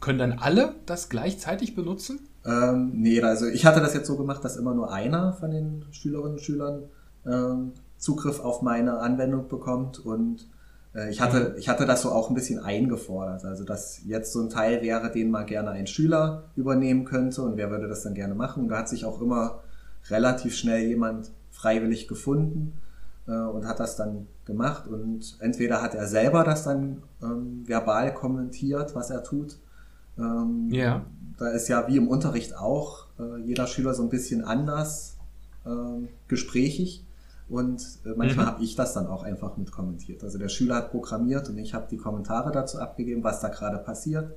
Können 0.00 0.18
dann 0.18 0.32
alle 0.34 0.74
das 0.86 1.08
gleichzeitig 1.08 1.74
benutzen? 1.74 2.20
Ähm, 2.44 2.92
nee, 2.94 3.20
also 3.20 3.46
ich 3.46 3.66
hatte 3.66 3.80
das 3.80 3.94
jetzt 3.94 4.06
so 4.06 4.16
gemacht, 4.16 4.44
dass 4.44 4.56
immer 4.56 4.74
nur 4.74 4.92
einer 4.92 5.32
von 5.32 5.50
den 5.50 5.84
Schülerinnen 5.90 6.34
und 6.34 6.40
Schülern 6.40 6.82
ähm, 7.26 7.72
Zugriff 7.96 8.40
auf 8.40 8.62
meine 8.62 8.98
Anwendung 8.98 9.48
bekommt 9.48 9.98
und 9.98 10.48
ich 11.06 11.20
hatte, 11.20 11.54
ich 11.58 11.68
hatte 11.68 11.86
das 11.86 12.02
so 12.02 12.10
auch 12.10 12.30
ein 12.30 12.34
bisschen 12.34 12.60
eingefordert, 12.60 13.44
also 13.44 13.64
dass 13.64 14.00
jetzt 14.06 14.32
so 14.32 14.40
ein 14.40 14.48
Teil 14.48 14.82
wäre, 14.82 15.10
den 15.10 15.30
mal 15.30 15.44
gerne 15.44 15.70
ein 15.70 15.86
Schüler 15.86 16.44
übernehmen 16.56 17.04
könnte 17.04 17.42
und 17.42 17.56
wer 17.56 17.70
würde 17.70 17.88
das 17.88 18.02
dann 18.02 18.14
gerne 18.14 18.34
machen. 18.34 18.64
Und 18.64 18.68
da 18.68 18.78
hat 18.78 18.88
sich 18.88 19.04
auch 19.04 19.20
immer 19.20 19.60
relativ 20.08 20.56
schnell 20.56 20.86
jemand 20.86 21.30
freiwillig 21.50 22.08
gefunden 22.08 22.72
äh, 23.26 23.32
und 23.32 23.66
hat 23.66 23.80
das 23.80 23.96
dann 23.96 24.26
gemacht 24.44 24.88
und 24.88 25.36
entweder 25.40 25.82
hat 25.82 25.94
er 25.94 26.06
selber 26.06 26.44
das 26.44 26.64
dann 26.64 27.02
ähm, 27.22 27.64
verbal 27.66 28.14
kommentiert, 28.14 28.94
was 28.94 29.10
er 29.10 29.22
tut. 29.22 29.58
Ähm, 30.18 30.68
ja. 30.70 31.04
Da 31.38 31.50
ist 31.50 31.68
ja 31.68 31.86
wie 31.86 31.96
im 31.96 32.08
Unterricht 32.08 32.56
auch 32.56 33.06
äh, 33.18 33.40
jeder 33.42 33.66
Schüler 33.66 33.94
so 33.94 34.02
ein 34.02 34.08
bisschen 34.08 34.42
anders 34.42 35.16
äh, 35.64 36.06
gesprächig. 36.26 37.04
Und 37.48 37.80
äh, 38.04 38.10
manchmal 38.16 38.44
mhm. 38.44 38.50
habe 38.50 38.64
ich 38.64 38.76
das 38.76 38.92
dann 38.92 39.06
auch 39.06 39.22
einfach 39.22 39.56
mit 39.56 39.72
kommentiert. 39.72 40.22
Also 40.22 40.38
der 40.38 40.48
Schüler 40.48 40.76
hat 40.76 40.90
programmiert 40.90 41.48
und 41.48 41.56
ich 41.58 41.72
habe 41.72 41.86
die 41.90 41.96
Kommentare 41.96 42.52
dazu 42.52 42.78
abgegeben, 42.78 43.24
was 43.24 43.40
da 43.40 43.48
gerade 43.48 43.78
passiert. 43.78 44.32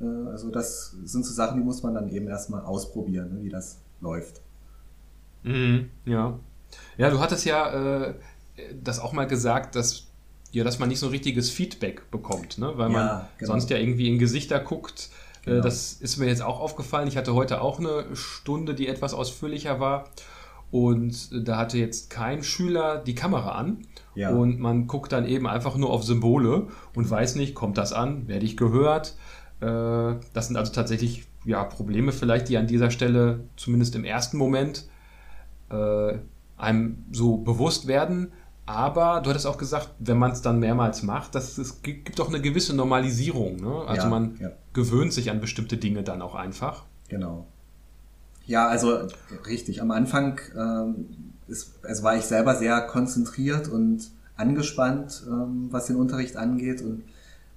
Äh, 0.00 0.04
also 0.04 0.50
das 0.50 0.96
sind 1.04 1.26
so 1.26 1.32
Sachen, 1.32 1.58
die 1.58 1.64
muss 1.64 1.82
man 1.82 1.94
dann 1.94 2.08
eben 2.08 2.26
erstmal 2.26 2.62
ausprobieren, 2.62 3.34
ne, 3.34 3.42
wie 3.42 3.50
das 3.50 3.78
läuft. 4.00 4.40
Mhm, 5.42 5.90
ja. 6.06 6.38
Ja, 6.96 7.10
du 7.10 7.20
hattest 7.20 7.44
ja 7.44 8.06
äh, 8.06 8.14
das 8.82 8.98
auch 8.98 9.12
mal 9.12 9.26
gesagt, 9.26 9.74
dass, 9.74 10.06
ja, 10.50 10.64
dass 10.64 10.78
man 10.78 10.88
nicht 10.88 11.00
so 11.00 11.06
ein 11.06 11.12
richtiges 11.12 11.50
Feedback 11.50 12.10
bekommt, 12.10 12.58
ne? 12.58 12.72
weil 12.76 12.88
man 12.88 13.06
ja, 13.06 13.28
genau. 13.38 13.52
sonst 13.52 13.70
ja 13.70 13.76
irgendwie 13.76 14.08
in 14.08 14.18
Gesichter 14.18 14.60
guckt. 14.60 15.10
Äh, 15.42 15.50
genau. 15.50 15.62
Das 15.62 15.94
ist 15.94 16.16
mir 16.16 16.26
jetzt 16.26 16.42
auch 16.42 16.60
aufgefallen. 16.60 17.08
Ich 17.08 17.16
hatte 17.16 17.34
heute 17.34 17.60
auch 17.60 17.78
eine 17.78 18.04
Stunde, 18.14 18.74
die 18.74 18.88
etwas 18.88 19.14
ausführlicher 19.14 19.80
war. 19.80 20.08
Und 20.70 21.48
da 21.48 21.56
hatte 21.56 21.78
jetzt 21.78 22.10
kein 22.10 22.42
Schüler 22.42 22.98
die 22.98 23.14
Kamera 23.14 23.52
an. 23.52 23.86
Ja. 24.14 24.30
Und 24.30 24.58
man 24.58 24.86
guckt 24.86 25.12
dann 25.12 25.26
eben 25.26 25.46
einfach 25.46 25.76
nur 25.76 25.90
auf 25.90 26.04
Symbole 26.04 26.66
und 26.94 27.08
weiß 27.08 27.36
nicht, 27.36 27.54
kommt 27.54 27.78
das 27.78 27.92
an, 27.92 28.28
werde 28.28 28.44
ich 28.44 28.56
gehört. 28.56 29.14
Äh, 29.60 29.66
das 30.32 30.48
sind 30.48 30.56
also 30.56 30.72
tatsächlich 30.72 31.26
ja, 31.44 31.64
Probleme 31.64 32.12
vielleicht, 32.12 32.48
die 32.48 32.58
an 32.58 32.66
dieser 32.66 32.90
Stelle 32.90 33.40
zumindest 33.56 33.94
im 33.96 34.04
ersten 34.04 34.36
Moment 34.36 34.86
äh, 35.70 36.18
einem 36.56 37.04
so 37.12 37.38
bewusst 37.38 37.86
werden. 37.86 38.32
Aber 38.66 39.22
du 39.22 39.30
hattest 39.30 39.46
auch 39.46 39.56
gesagt, 39.56 39.88
wenn 39.98 40.18
man 40.18 40.32
es 40.32 40.42
dann 40.42 40.58
mehrmals 40.58 41.02
macht, 41.02 41.34
dass 41.34 41.56
es 41.56 41.80
gibt 41.80 42.18
doch 42.18 42.28
eine 42.28 42.42
gewisse 42.42 42.76
Normalisierung. 42.76 43.56
Ne? 43.56 43.84
Also 43.86 44.02
ja, 44.02 44.08
man 44.10 44.36
ja. 44.38 44.50
gewöhnt 44.74 45.14
sich 45.14 45.30
an 45.30 45.40
bestimmte 45.40 45.78
Dinge 45.78 46.02
dann 46.02 46.20
auch 46.20 46.34
einfach. 46.34 46.84
Genau. 47.08 47.46
Ja, 48.48 48.66
also 48.66 49.06
richtig. 49.46 49.82
Am 49.82 49.90
Anfang 49.90 50.40
ähm, 50.56 51.06
ist, 51.48 51.74
also 51.82 52.02
war 52.02 52.16
ich 52.16 52.24
selber 52.24 52.56
sehr 52.56 52.80
konzentriert 52.80 53.68
und 53.68 54.10
angespannt, 54.36 55.22
ähm, 55.28 55.68
was 55.70 55.86
den 55.86 55.96
Unterricht 55.96 56.36
angeht 56.36 56.80
und 56.80 57.04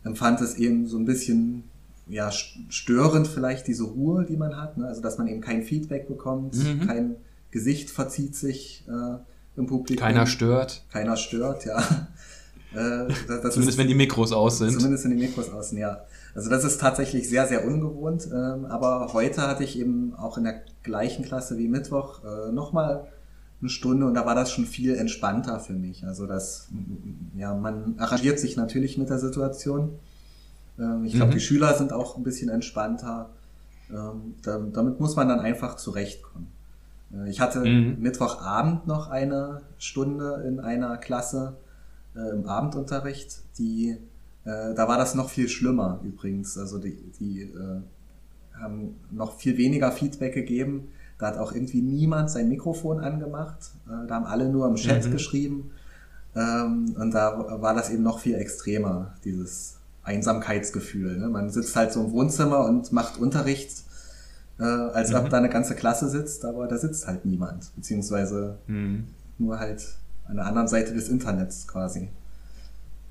empfand 0.03 0.41
es 0.41 0.55
eben 0.55 0.87
so 0.87 0.97
ein 0.97 1.05
bisschen 1.05 1.63
ja, 2.07 2.29
störend 2.31 3.27
vielleicht 3.27 3.67
diese 3.67 3.83
Ruhe, 3.83 4.25
die 4.25 4.35
man 4.35 4.57
hat. 4.57 4.77
Ne? 4.77 4.85
Also 4.85 5.01
dass 5.01 5.17
man 5.17 5.27
eben 5.27 5.39
kein 5.39 5.63
Feedback 5.63 6.09
bekommt, 6.09 6.55
mhm. 6.55 6.85
kein 6.85 7.15
Gesicht 7.51 7.89
verzieht 7.89 8.35
sich 8.35 8.83
äh, 8.89 9.17
im 9.55 9.67
Publikum. 9.67 10.03
Keiner 10.03 10.27
stört. 10.27 10.83
Keiner 10.91 11.17
stört, 11.17 11.65
ja. 11.65 11.81
Äh, 12.73 13.09
das, 13.27 13.41
zumindest 13.41 13.57
ist, 13.71 13.77
wenn 13.79 13.89
die 13.89 13.95
Mikros 13.95 14.31
aus 14.31 14.59
sind. 14.59 14.71
Zumindest 14.71 15.03
wenn 15.03 15.11
die 15.11 15.25
Mikros 15.25 15.49
aus 15.49 15.71
sind, 15.71 15.79
ja. 15.79 16.05
Also 16.33 16.49
das 16.49 16.63
ist 16.63 16.79
tatsächlich 16.79 17.27
sehr, 17.27 17.45
sehr 17.45 17.65
ungewohnt. 17.65 18.29
Ähm, 18.31 18.63
aber 18.63 19.11
heute 19.11 19.41
hatte 19.41 19.65
ich 19.65 19.77
eben 19.77 20.15
auch 20.15 20.37
in 20.37 20.45
der 20.45 20.61
gleichen 20.83 21.25
Klasse 21.25 21.57
wie 21.57 21.67
Mittwoch 21.67 22.23
äh, 22.23 22.51
nochmal 22.51 23.07
eine 23.61 23.69
Stunde 23.69 24.07
und 24.07 24.15
da 24.15 24.25
war 24.25 24.35
das 24.35 24.51
schon 24.51 24.65
viel 24.65 24.95
entspannter 24.95 25.59
für 25.59 25.73
mich. 25.73 26.03
Also 26.05 26.25
das, 26.25 26.67
ja, 27.35 27.53
man 27.53 27.95
arrangiert 27.99 28.39
sich 28.39 28.57
natürlich 28.57 28.97
mit 28.97 29.09
der 29.09 29.19
Situation. 29.19 29.99
Ähm, 30.79 31.05
ich 31.05 31.13
glaube, 31.13 31.31
mhm. 31.31 31.35
die 31.35 31.41
Schüler 31.41 31.75
sind 31.75 31.93
auch 31.93 32.17
ein 32.17 32.23
bisschen 32.23 32.49
entspannter. 32.49 33.29
Ähm, 33.91 34.35
damit 34.73 34.99
muss 34.99 35.15
man 35.15 35.27
dann 35.27 35.39
einfach 35.39 35.75
zurechtkommen. 35.75 36.47
Äh, 37.13 37.29
ich 37.29 37.39
hatte 37.39 37.59
mhm. 37.59 37.97
Mittwochabend 37.99 38.87
noch 38.87 39.09
eine 39.09 39.61
Stunde 39.77 40.43
in 40.47 40.59
einer 40.59 40.97
Klasse 40.97 41.57
äh, 42.15 42.31
im 42.31 42.45
Abendunterricht, 42.45 43.41
die 43.59 43.97
äh, 44.43 44.73
da 44.73 44.87
war 44.87 44.97
das 44.97 45.13
noch 45.13 45.29
viel 45.29 45.47
schlimmer 45.47 45.99
übrigens. 46.03 46.57
Also 46.57 46.79
die, 46.79 47.11
die 47.19 47.43
äh, 48.53 48.61
haben 48.61 48.95
noch 49.11 49.37
viel 49.37 49.57
weniger 49.57 49.91
Feedback 49.91 50.33
gegeben. 50.33 50.89
Da 51.17 51.27
hat 51.27 51.37
auch 51.37 51.51
irgendwie 51.51 51.81
niemand 51.81 52.31
sein 52.31 52.49
Mikrofon 52.49 52.99
angemacht. 52.99 53.71
Äh, 53.87 54.07
da 54.07 54.15
haben 54.15 54.25
alle 54.25 54.49
nur 54.49 54.67
im 54.67 54.75
Chat 54.75 55.05
mhm. 55.05 55.11
geschrieben. 55.11 55.71
Ähm, 56.35 56.95
und 56.97 57.11
da 57.11 57.61
war 57.61 57.73
das 57.73 57.89
eben 57.89 58.03
noch 58.03 58.19
viel 58.19 58.35
extremer, 58.35 59.13
dieses 59.25 59.77
Einsamkeitsgefühl. 60.03 61.17
Ne? 61.17 61.27
Man 61.27 61.49
sitzt 61.49 61.75
halt 61.75 61.91
so 61.91 62.03
im 62.03 62.11
Wohnzimmer 62.11 62.65
und 62.65 62.91
macht 62.91 63.17
Unterricht, 63.17 63.83
äh, 64.59 64.63
als 64.63 65.11
mhm. 65.11 65.17
ob 65.17 65.29
da 65.29 65.37
eine 65.37 65.49
ganze 65.49 65.75
Klasse 65.75 66.09
sitzt, 66.09 66.45
aber 66.45 66.67
da 66.67 66.77
sitzt 66.77 67.07
halt 67.07 67.25
niemand. 67.25 67.71
Beziehungsweise 67.75 68.57
mhm. 68.67 69.07
nur 69.37 69.59
halt 69.59 69.85
an 70.27 70.37
der 70.37 70.45
anderen 70.45 70.67
Seite 70.67 70.93
des 70.93 71.09
Internets 71.09 71.67
quasi. 71.67 72.09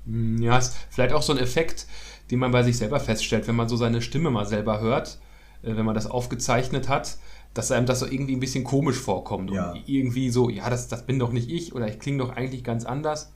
Hm, 0.05 0.41
ja, 0.41 0.57
ist 0.57 0.75
vielleicht 0.89 1.13
auch 1.13 1.21
so 1.21 1.33
ein 1.33 1.39
Effekt, 1.39 1.85
den 2.31 2.39
man 2.39 2.51
bei 2.51 2.63
sich 2.63 2.77
selber 2.77 2.99
feststellt, 2.99 3.47
wenn 3.47 3.55
man 3.55 3.69
so 3.69 3.75
seine 3.75 4.01
Stimme 4.01 4.31
mal 4.31 4.45
selber 4.45 4.81
hört, 4.81 5.19
wenn 5.61 5.85
man 5.85 5.95
das 5.95 6.09
aufgezeichnet 6.09 6.89
hat, 6.89 7.17
dass 7.53 7.71
einem 7.71 7.85
das 7.85 7.99
so 7.99 8.05
irgendwie 8.05 8.35
ein 8.35 8.39
bisschen 8.39 8.63
komisch 8.63 8.97
vorkommt. 8.97 9.51
Ja. 9.51 9.71
Und 9.71 9.83
irgendwie 9.87 10.29
so, 10.29 10.49
ja, 10.49 10.69
das, 10.69 10.87
das 10.87 11.05
bin 11.05 11.19
doch 11.19 11.31
nicht 11.31 11.49
ich 11.49 11.75
oder 11.75 11.87
ich 11.87 11.99
klinge 11.99 12.19
doch 12.19 12.35
eigentlich 12.35 12.63
ganz 12.63 12.85
anders. 12.85 13.31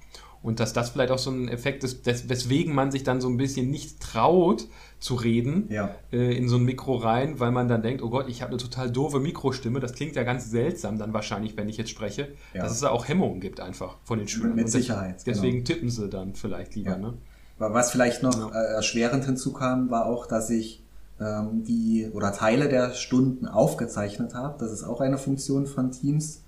Und 0.46 0.60
dass 0.60 0.74
das 0.74 0.92
vielleicht 0.92 1.10
auch 1.10 1.18
so 1.18 1.32
ein 1.32 1.48
Effekt 1.48 1.84
ist, 1.84 2.06
des, 2.06 2.30
weswegen 2.30 2.76
man 2.76 2.92
sich 2.92 3.04
dann 3.04 3.20
so 3.20 3.28
ein 3.28 3.36
bisschen 3.36 3.72
nicht 3.72 4.00
traut 4.00 4.68
zu 5.00 5.16
reden 5.16 5.68
ja. 5.70 5.96
äh, 6.14 6.38
in 6.38 6.48
so 6.48 6.58
ein 6.58 6.64
Mikro 6.64 6.98
rein, 6.98 7.40
weil 7.40 7.52
man 7.52 7.68
dann 7.68 7.82
denkt, 7.82 8.04
oh 8.04 8.12
Gott, 8.12 8.30
ich 8.30 8.44
habe 8.44 8.50
eine 8.50 8.60
total 8.60 8.92
doofe 8.92 9.20
Mikrostimme. 9.20 9.80
Das 9.80 9.94
klingt 9.94 10.16
ja 10.16 10.22
ganz 10.22 10.52
seltsam 10.52 11.00
dann 11.00 11.14
wahrscheinlich, 11.14 11.58
wenn 11.58 11.68
ich 11.68 11.78
jetzt 11.78 11.90
spreche. 11.90 12.28
Ja. 12.54 12.62
Dass 12.62 12.74
es 12.74 12.82
da 12.82 12.90
auch 12.90 13.08
Hemmungen 13.08 13.40
gibt 13.40 13.60
einfach 13.60 13.98
von 14.04 14.20
den 14.20 14.28
Schülern. 14.28 14.56
Mit, 14.56 14.70
Sicherheit. 14.70 15.26
Deswegen 15.26 15.64
genau. 15.64 15.66
tippen 15.66 15.90
sie 15.90 16.10
dann 16.10 16.36
vielleicht 16.36 16.76
lieber. 16.76 16.92
Ja. 16.92 16.98
Ne? 17.00 17.14
Was 17.58 17.90
vielleicht 17.90 18.22
noch 18.22 18.54
äh, 18.54 18.76
erschwerend 18.76 19.26
hinzukam, 19.26 19.90
war 19.90 20.06
auch, 20.06 20.28
dass 20.28 20.52
ich 20.52 20.85
ähm, 21.19 21.63
die 21.63 22.10
oder 22.13 22.34
Teile 22.34 22.69
der 22.69 22.91
Stunden 22.91 23.47
aufgezeichnet 23.47 24.34
habe. 24.34 24.56
Das 24.60 24.71
ist 24.71 24.84
auch 24.84 25.01
eine 25.01 25.17
Funktion 25.17 25.65
von 25.65 25.91
Teams. 25.91 26.43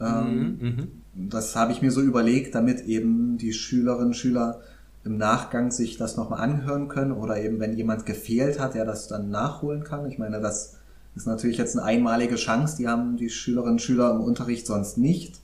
Ähm, 0.00 0.58
mhm, 0.60 0.68
mhm. 1.14 1.28
Das 1.30 1.56
habe 1.56 1.72
ich 1.72 1.82
mir 1.82 1.90
so 1.90 2.02
überlegt, 2.02 2.54
damit 2.54 2.82
eben 2.82 3.38
die 3.38 3.52
Schülerinnen 3.52 4.08
und 4.08 4.14
Schüler 4.14 4.60
im 5.04 5.16
Nachgang 5.16 5.70
sich 5.70 5.96
das 5.96 6.16
nochmal 6.16 6.40
anhören 6.40 6.88
können 6.88 7.12
oder 7.12 7.40
eben 7.40 7.60
wenn 7.60 7.76
jemand 7.76 8.06
gefehlt 8.06 8.58
hat, 8.58 8.74
der 8.74 8.84
das 8.84 9.08
dann 9.08 9.30
nachholen 9.30 9.84
kann. 9.84 10.06
Ich 10.10 10.18
meine, 10.18 10.40
das 10.40 10.74
ist 11.14 11.26
natürlich 11.26 11.56
jetzt 11.56 11.76
eine 11.76 11.86
einmalige 11.86 12.34
Chance, 12.34 12.76
die 12.76 12.88
haben 12.88 13.16
die 13.16 13.30
Schülerinnen 13.30 13.74
und 13.74 13.82
Schüler 13.82 14.10
im 14.10 14.20
Unterricht 14.20 14.66
sonst 14.66 14.98
nicht. 14.98 15.40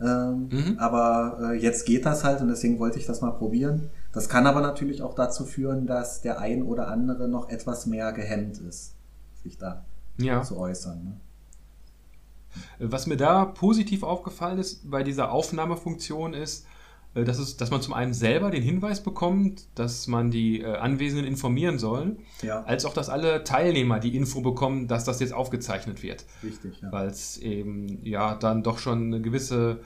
Ähm, 0.00 0.48
mhm. 0.50 0.78
Aber 0.78 1.38
äh, 1.40 1.54
jetzt 1.54 1.86
geht 1.86 2.04
das 2.04 2.24
halt 2.24 2.40
und 2.40 2.48
deswegen 2.48 2.78
wollte 2.78 2.98
ich 2.98 3.06
das 3.06 3.20
mal 3.20 3.30
probieren. 3.30 3.90
Das 4.16 4.30
kann 4.30 4.46
aber 4.46 4.62
natürlich 4.62 5.02
auch 5.02 5.12
dazu 5.12 5.44
führen, 5.44 5.86
dass 5.86 6.22
der 6.22 6.38
ein 6.38 6.62
oder 6.62 6.88
andere 6.88 7.28
noch 7.28 7.50
etwas 7.50 7.84
mehr 7.84 8.14
gehemmt 8.14 8.56
ist, 8.56 8.94
sich 9.42 9.58
da 9.58 9.84
ja. 10.16 10.40
zu 10.40 10.56
äußern. 10.56 11.04
Ne? 11.04 11.20
Was 12.78 13.06
mir 13.06 13.18
da 13.18 13.44
positiv 13.44 14.02
aufgefallen 14.02 14.58
ist 14.58 14.90
bei 14.90 15.02
dieser 15.02 15.30
Aufnahmefunktion 15.32 16.32
ist, 16.32 16.66
äh, 17.12 17.24
dass, 17.24 17.38
es, 17.38 17.58
dass 17.58 17.70
man 17.70 17.82
zum 17.82 17.92
einen 17.92 18.14
selber 18.14 18.50
den 18.50 18.62
Hinweis 18.62 19.02
bekommt, 19.02 19.66
dass 19.74 20.06
man 20.06 20.30
die 20.30 20.62
äh, 20.62 20.76
Anwesenden 20.76 21.26
informieren 21.26 21.78
soll, 21.78 22.16
ja. 22.40 22.62
als 22.62 22.86
auch, 22.86 22.94
dass 22.94 23.10
alle 23.10 23.44
Teilnehmer 23.44 24.00
die 24.00 24.16
Info 24.16 24.40
bekommen, 24.40 24.88
dass 24.88 25.04
das 25.04 25.20
jetzt 25.20 25.34
aufgezeichnet 25.34 26.02
wird. 26.02 26.24
Richtig, 26.42 26.80
ja. 26.80 26.90
Weil 26.90 27.08
es 27.08 27.36
eben 27.36 28.02
ja 28.02 28.34
dann 28.34 28.62
doch 28.62 28.78
schon 28.78 29.08
eine 29.08 29.20
gewisse 29.20 29.80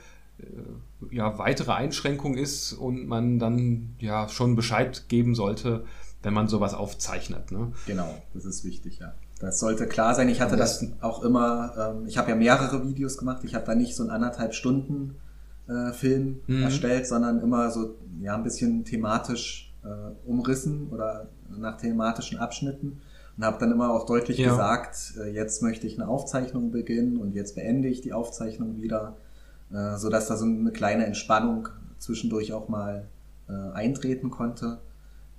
ja, 1.11 1.39
weitere 1.39 1.73
Einschränkung 1.73 2.37
ist 2.37 2.73
und 2.73 3.07
man 3.07 3.39
dann 3.39 3.95
ja 3.99 4.29
schon 4.29 4.57
Bescheid 4.57 5.05
geben 5.09 5.35
sollte, 5.35 5.85
wenn 6.23 6.35
man 6.35 6.49
sowas 6.49 6.75
aufzeichnet. 6.75 7.51
Ne? 7.51 7.73
Genau, 7.87 8.23
das 8.35 8.45
ist 8.45 8.65
wichtig, 8.65 8.99
ja. 9.01 9.15
Das 9.41 9.59
sollte 9.59 9.87
klar 9.87 10.15
sein. 10.15 10.29
Ich 10.29 10.43
hatte 10.43 10.57
das 10.57 10.85
auch 11.01 11.23
immer, 11.23 11.95
ähm, 11.97 12.07
ich 12.07 12.19
habe 12.19 12.29
ja 12.31 12.37
mehrere 12.37 12.87
Videos 12.87 13.17
gemacht. 13.17 13.43
Ich 13.45 13.55
habe 13.55 13.65
da 13.65 13.75
nicht 13.75 13.97
so 13.97 14.03
einen 14.03 14.11
anderthalb 14.11 14.53
Stunden 14.53 15.17
äh, 15.67 15.93
Film 15.93 16.41
mhm. 16.47 16.63
erstellt, 16.63 17.07
sondern 17.07 17.41
immer 17.41 17.71
so 17.71 17.95
ja 18.21 18.35
ein 18.35 18.43
bisschen 18.43 18.85
thematisch 18.85 19.73
äh, 19.83 20.29
umrissen 20.29 20.89
oder 20.91 21.29
nach 21.49 21.79
thematischen 21.79 22.39
Abschnitten 22.39 23.01
und 23.37 23.45
habe 23.45 23.59
dann 23.59 23.73
immer 23.73 23.91
auch 23.91 24.05
deutlich 24.05 24.37
ja. 24.37 24.51
gesagt, 24.51 25.15
äh, 25.19 25.31
jetzt 25.31 25.63
möchte 25.63 25.87
ich 25.87 25.99
eine 25.99 26.09
Aufzeichnung 26.09 26.71
beginnen 26.71 27.17
und 27.17 27.35
jetzt 27.35 27.55
beende 27.55 27.89
ich 27.89 28.03
die 28.03 28.13
Aufzeichnung 28.13 28.83
wieder, 28.83 29.17
äh, 29.73 29.97
so 29.97 30.09
dass 30.09 30.29
da 30.29 30.37
so 30.37 30.45
eine 30.45 30.73
kleine 30.73 31.07
Entspannung 31.07 31.69
zwischendurch 31.99 32.53
auch 32.53 32.69
mal 32.69 33.09
äh, 33.49 33.53
eintreten 33.75 34.31
konnte. 34.31 34.79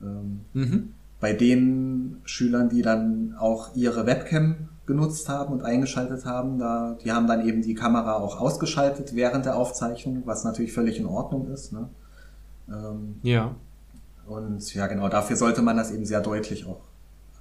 Ähm, 0.02 0.42
mhm 0.54 0.94
bei 1.22 1.34
den 1.34 2.20
Schülern, 2.26 2.68
die 2.68 2.82
dann 2.82 3.36
auch 3.40 3.74
ihre 3.76 4.06
Webcam 4.06 4.70
genutzt 4.88 5.30
haben 5.30 5.54
und 5.54 5.64
eingeschaltet 5.64 6.26
haben, 6.26 6.58
da, 6.58 6.98
die 7.02 7.12
haben 7.12 7.28
dann 7.28 7.48
eben 7.48 7.62
die 7.62 7.76
Kamera 7.76 8.16
auch 8.16 8.42
ausgeschaltet 8.42 9.16
während 9.16 9.46
der 9.46 9.56
Aufzeichnung, 9.56 10.24
was 10.26 10.44
natürlich 10.44 10.74
völlig 10.74 11.00
in 11.00 11.06
Ordnung 11.06 11.48
ist. 11.52 11.72
Ne? 11.72 11.88
Ähm, 12.68 13.20
ja. 13.22 13.56
Und 14.26 14.74
ja, 14.74 14.88
genau, 14.88 15.08
dafür 15.08 15.36
sollte 15.36 15.62
man 15.62 15.78
das 15.78 15.92
eben 15.92 16.06
sehr 16.06 16.22
deutlich 16.22 16.66
auch 16.66 16.82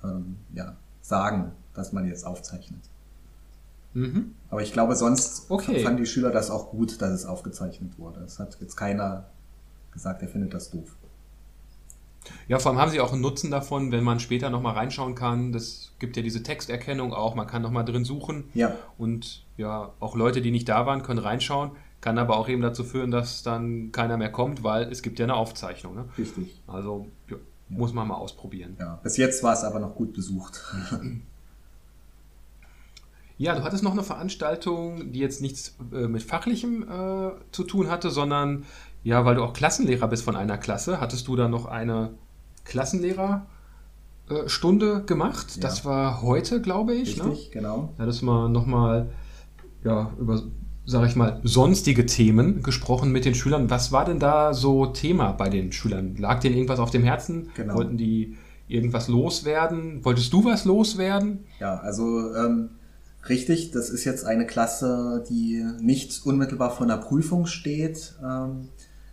ähm, 0.05 0.37
ja, 0.53 0.76
sagen, 1.00 1.53
dass 1.72 1.92
man 1.92 2.07
jetzt 2.07 2.26
aufzeichnet. 2.26 2.83
Mhm. 3.94 4.35
Aber 4.50 4.62
ich 4.62 4.72
glaube, 4.72 4.96
sonst 4.96 5.50
okay. 5.50 5.83
fanden 5.83 5.98
die 5.98 6.07
Schüler 6.07 6.31
das 6.31 6.50
auch 6.50 6.70
gut, 6.70 7.00
dass 7.03 7.11
es 7.11 7.26
aufgezeichnet 7.26 7.98
wurde. 7.98 8.20
Es 8.20 8.38
hat 8.38 8.57
jetzt 8.61 8.76
keiner 8.76 9.24
gesagt, 9.92 10.22
er 10.22 10.29
findet 10.29 10.55
das 10.55 10.70
doof. 10.70 10.96
Ja, 12.48 12.59
vor 12.59 12.70
allem 12.70 12.81
haben 12.81 12.90
sie 12.90 13.00
auch 13.00 13.12
einen 13.12 13.22
Nutzen 13.22 13.50
davon, 13.50 13.92
wenn 13.92 14.05
man 14.05 14.20
später 14.20 14.50
nochmal 14.50 14.74
reinschauen 14.74 15.14
kann. 15.14 15.53
Das 15.53 15.92
gibt 15.98 16.16
ja 16.16 16.22
diese 16.22 16.42
Texterkennung 16.42 17.14
auch, 17.14 17.35
man 17.35 17.46
kann 17.46 17.62
nochmal 17.62 17.85
drin 17.85 18.05
suchen. 18.05 18.44
Ja. 18.55 18.74
Und 18.98 19.44
ja, 19.57 19.92
auch 20.00 20.14
Leute, 20.14 20.42
die 20.42 20.50
nicht 20.50 20.68
da 20.68 20.87
waren, 20.87 21.03
können 21.03 21.18
reinschauen. 21.18 21.72
Kann 22.00 22.18
aber 22.18 22.38
auch 22.38 22.48
eben 22.48 22.62
dazu 22.62 22.83
führen, 22.83 23.11
dass 23.11 23.42
dann 23.42 23.92
keiner 23.92 24.16
mehr 24.16 24.33
kommt, 24.33 24.64
weil 24.64 24.90
es 24.90 25.03
gibt 25.03 25.18
ja 25.18 25.26
eine 25.26 25.35
Aufzeichnung. 25.35 25.94
Ne? 25.94 26.09
Richtig. 26.16 26.61
Also 26.66 27.09
ja, 27.29 27.37
ja. 27.37 27.42
muss 27.68 27.92
man 27.92 28.09
mal 28.09 28.14
ausprobieren. 28.14 28.76
Ja, 28.79 28.98
bis 29.03 29.16
jetzt 29.16 29.42
war 29.42 29.53
es 29.53 29.64
aber 29.64 29.81
noch 29.81 29.94
gut 29.94 30.14
besucht. 30.14 30.62
Ja, 33.40 33.55
du 33.55 33.64
hattest 33.64 33.83
noch 33.83 33.92
eine 33.92 34.03
Veranstaltung, 34.03 35.12
die 35.12 35.18
jetzt 35.18 35.40
nichts 35.40 35.74
äh, 35.94 36.09
mit 36.09 36.22
Fachlichem 36.22 36.83
äh, 36.83 37.31
zu 37.53 37.64
tun 37.64 37.90
hatte, 37.90 38.11
sondern 38.11 38.64
ja, 39.03 39.24
weil 39.24 39.37
du 39.37 39.42
auch 39.42 39.55
Klassenlehrer 39.55 40.09
bist 40.09 40.24
von 40.24 40.37
einer 40.37 40.59
Klasse, 40.59 41.00
hattest 41.00 41.26
du 41.26 41.37
da 41.37 41.48
noch 41.48 41.64
eine 41.64 42.11
Klassenlehrerstunde 42.64 45.00
äh, 45.00 45.07
gemacht. 45.07 45.57
Ja. 45.57 45.62
Das 45.62 45.87
war 45.87 46.20
heute, 46.20 46.61
glaube 46.61 46.92
ich. 46.92 47.16
Ne? 47.16 47.31
Richtig, 47.31 47.46
ne? 47.46 47.53
genau. 47.55 47.94
Da 47.96 48.03
hattest 48.03 48.20
du 48.20 48.26
mal 48.26 48.50
nochmal 48.50 49.09
ja, 49.85 50.12
über, 50.20 50.42
sage 50.85 51.07
ich 51.07 51.16
mal, 51.16 51.40
sonstige 51.42 52.05
Themen 52.05 52.62
gesprochen 52.62 53.11
mit 53.11 53.24
den 53.24 53.35
Schülern. 53.35 53.70
Was 53.70 53.90
war 53.90 54.05
denn 54.05 54.18
da 54.18 54.53
so 54.53 54.85
Thema 54.85 55.33
bei 55.33 55.48
den 55.48 55.72
Schülern? 55.72 56.14
Lag 56.16 56.40
denen 56.40 56.57
irgendwas 56.57 56.79
auf 56.79 56.90
dem 56.90 57.05
Herzen? 57.05 57.48
Genau. 57.55 57.76
Wollten 57.76 57.96
die 57.96 58.37
irgendwas 58.68 59.09
loswerden? 59.09 60.05
Wolltest 60.05 60.31
du 60.31 60.44
was 60.44 60.66
loswerden? 60.66 61.46
Ja, 61.59 61.79
also 61.79 62.35
ähm, 62.35 62.68
richtig, 63.28 63.70
das 63.70 63.90
ist 63.90 64.04
jetzt 64.04 64.24
eine 64.24 64.46
Klasse, 64.46 65.24
die 65.28 65.64
nicht 65.80 66.24
unmittelbar 66.24 66.70
vor 66.70 66.87
einer 66.87 66.98
Prüfung 66.98 67.46
steht. 67.46 68.14
Ähm, 68.22 68.68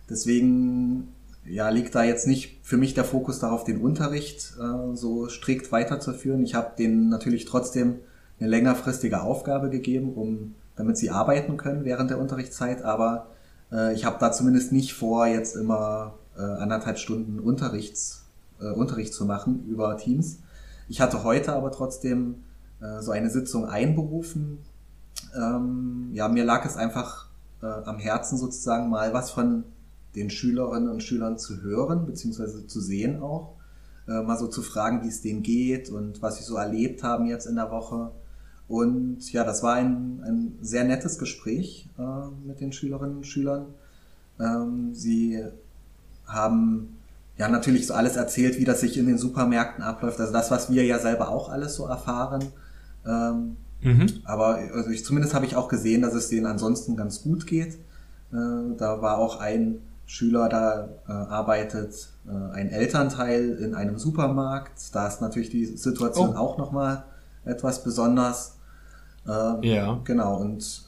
Deswegen 0.08 1.08
ja, 1.44 1.68
liegt 1.68 1.94
da 1.94 2.02
jetzt 2.02 2.26
nicht 2.26 2.58
für 2.62 2.76
mich 2.76 2.94
der 2.94 3.04
Fokus 3.04 3.38
darauf, 3.38 3.64
den 3.64 3.80
Unterricht 3.80 4.54
äh, 4.58 4.96
so 4.96 5.28
strikt 5.28 5.70
weiterzuführen. 5.72 6.42
Ich 6.42 6.54
habe 6.54 6.72
denen 6.78 7.08
natürlich 7.08 7.44
trotzdem 7.44 7.96
eine 8.40 8.48
längerfristige 8.48 9.22
Aufgabe 9.22 9.70
gegeben, 9.70 10.14
um 10.14 10.54
damit 10.76 10.96
sie 10.96 11.10
arbeiten 11.10 11.56
können 11.56 11.84
während 11.84 12.10
der 12.10 12.20
Unterrichtszeit, 12.20 12.82
aber 12.82 13.26
äh, 13.72 13.94
ich 13.94 14.04
habe 14.04 14.18
da 14.20 14.30
zumindest 14.30 14.72
nicht 14.72 14.92
vor, 14.92 15.26
jetzt 15.26 15.56
immer 15.56 16.14
äh, 16.36 16.42
anderthalb 16.42 16.98
Stunden 16.98 17.38
Unterrichts, 17.38 18.24
Unterricht 18.74 19.14
zu 19.14 19.24
machen 19.24 19.64
über 19.68 19.96
Teams. 19.98 20.38
Ich 20.88 21.00
hatte 21.00 21.22
heute 21.22 21.52
aber 21.52 21.70
trotzdem 21.70 22.42
äh, 22.80 23.02
so 23.02 23.12
eine 23.12 23.30
Sitzung 23.30 23.66
einberufen. 23.66 24.58
Ähm, 25.36 26.10
ja, 26.12 26.28
mir 26.28 26.44
lag 26.44 26.64
es 26.64 26.76
einfach 26.76 27.28
äh, 27.62 27.66
am 27.66 27.98
Herzen 27.98 28.38
sozusagen 28.38 28.88
mal 28.88 29.12
was 29.12 29.30
von 29.30 29.64
den 30.14 30.30
Schülerinnen 30.30 30.88
und 30.88 31.02
Schülern 31.02 31.38
zu 31.38 31.62
hören, 31.62 32.06
beziehungsweise 32.06 32.66
zu 32.66 32.80
sehen 32.80 33.20
auch. 33.20 33.54
Äh, 34.08 34.22
mal 34.22 34.38
so 34.38 34.46
zu 34.46 34.62
fragen, 34.62 35.02
wie 35.02 35.08
es 35.08 35.20
denen 35.20 35.42
geht 35.42 35.90
und 35.90 36.22
was 36.22 36.38
sie 36.38 36.44
so 36.44 36.56
erlebt 36.56 37.02
haben 37.02 37.26
jetzt 37.26 37.46
in 37.46 37.56
der 37.56 37.70
Woche. 37.70 38.10
Und 38.68 39.32
ja, 39.32 39.44
das 39.44 39.62
war 39.62 39.74
ein, 39.74 40.22
ein 40.24 40.58
sehr 40.60 40.84
nettes 40.84 41.18
Gespräch 41.18 41.88
äh, 41.98 42.46
mit 42.46 42.60
den 42.60 42.72
Schülerinnen 42.72 43.18
und 43.18 43.26
Schülern. 43.26 43.66
Ähm, 44.40 44.94
sie 44.94 45.42
haben 46.26 46.96
ja 47.38 47.48
natürlich 47.48 47.86
so 47.86 47.94
alles 47.94 48.16
erzählt, 48.16 48.58
wie 48.58 48.64
das 48.64 48.80
sich 48.80 48.98
in 48.98 49.06
den 49.06 49.18
Supermärkten 49.18 49.82
abläuft. 49.82 50.20
Also 50.20 50.32
das, 50.32 50.50
was 50.50 50.70
wir 50.70 50.84
ja 50.84 50.98
selber 50.98 51.28
auch 51.28 51.48
alles 51.48 51.76
so 51.76 51.86
erfahren. 51.86 52.44
Ähm, 53.08 53.56
Mhm. 53.80 54.20
Aber 54.24 54.58
also 54.74 54.90
ich, 54.90 55.04
zumindest 55.04 55.34
habe 55.34 55.46
ich 55.46 55.56
auch 55.56 55.68
gesehen, 55.68 56.02
dass 56.02 56.14
es 56.14 56.28
denen 56.28 56.46
ansonsten 56.46 56.96
ganz 56.96 57.22
gut 57.22 57.46
geht. 57.46 57.74
Äh, 58.32 58.76
da 58.76 59.00
war 59.00 59.18
auch 59.18 59.40
ein 59.40 59.80
Schüler, 60.06 60.48
da 60.48 60.88
äh, 61.06 61.12
arbeitet 61.12 62.08
äh, 62.26 62.54
ein 62.54 62.70
Elternteil 62.70 63.50
in 63.60 63.74
einem 63.74 63.98
Supermarkt. 63.98 64.94
Da 64.94 65.06
ist 65.06 65.20
natürlich 65.20 65.50
die 65.50 65.66
Situation 65.66 66.30
oh. 66.34 66.38
auch 66.38 66.58
nochmal 66.58 67.04
etwas 67.44 67.84
besonders. 67.84 68.56
Äh, 69.26 69.74
ja. 69.74 70.00
Genau, 70.04 70.36
und 70.38 70.86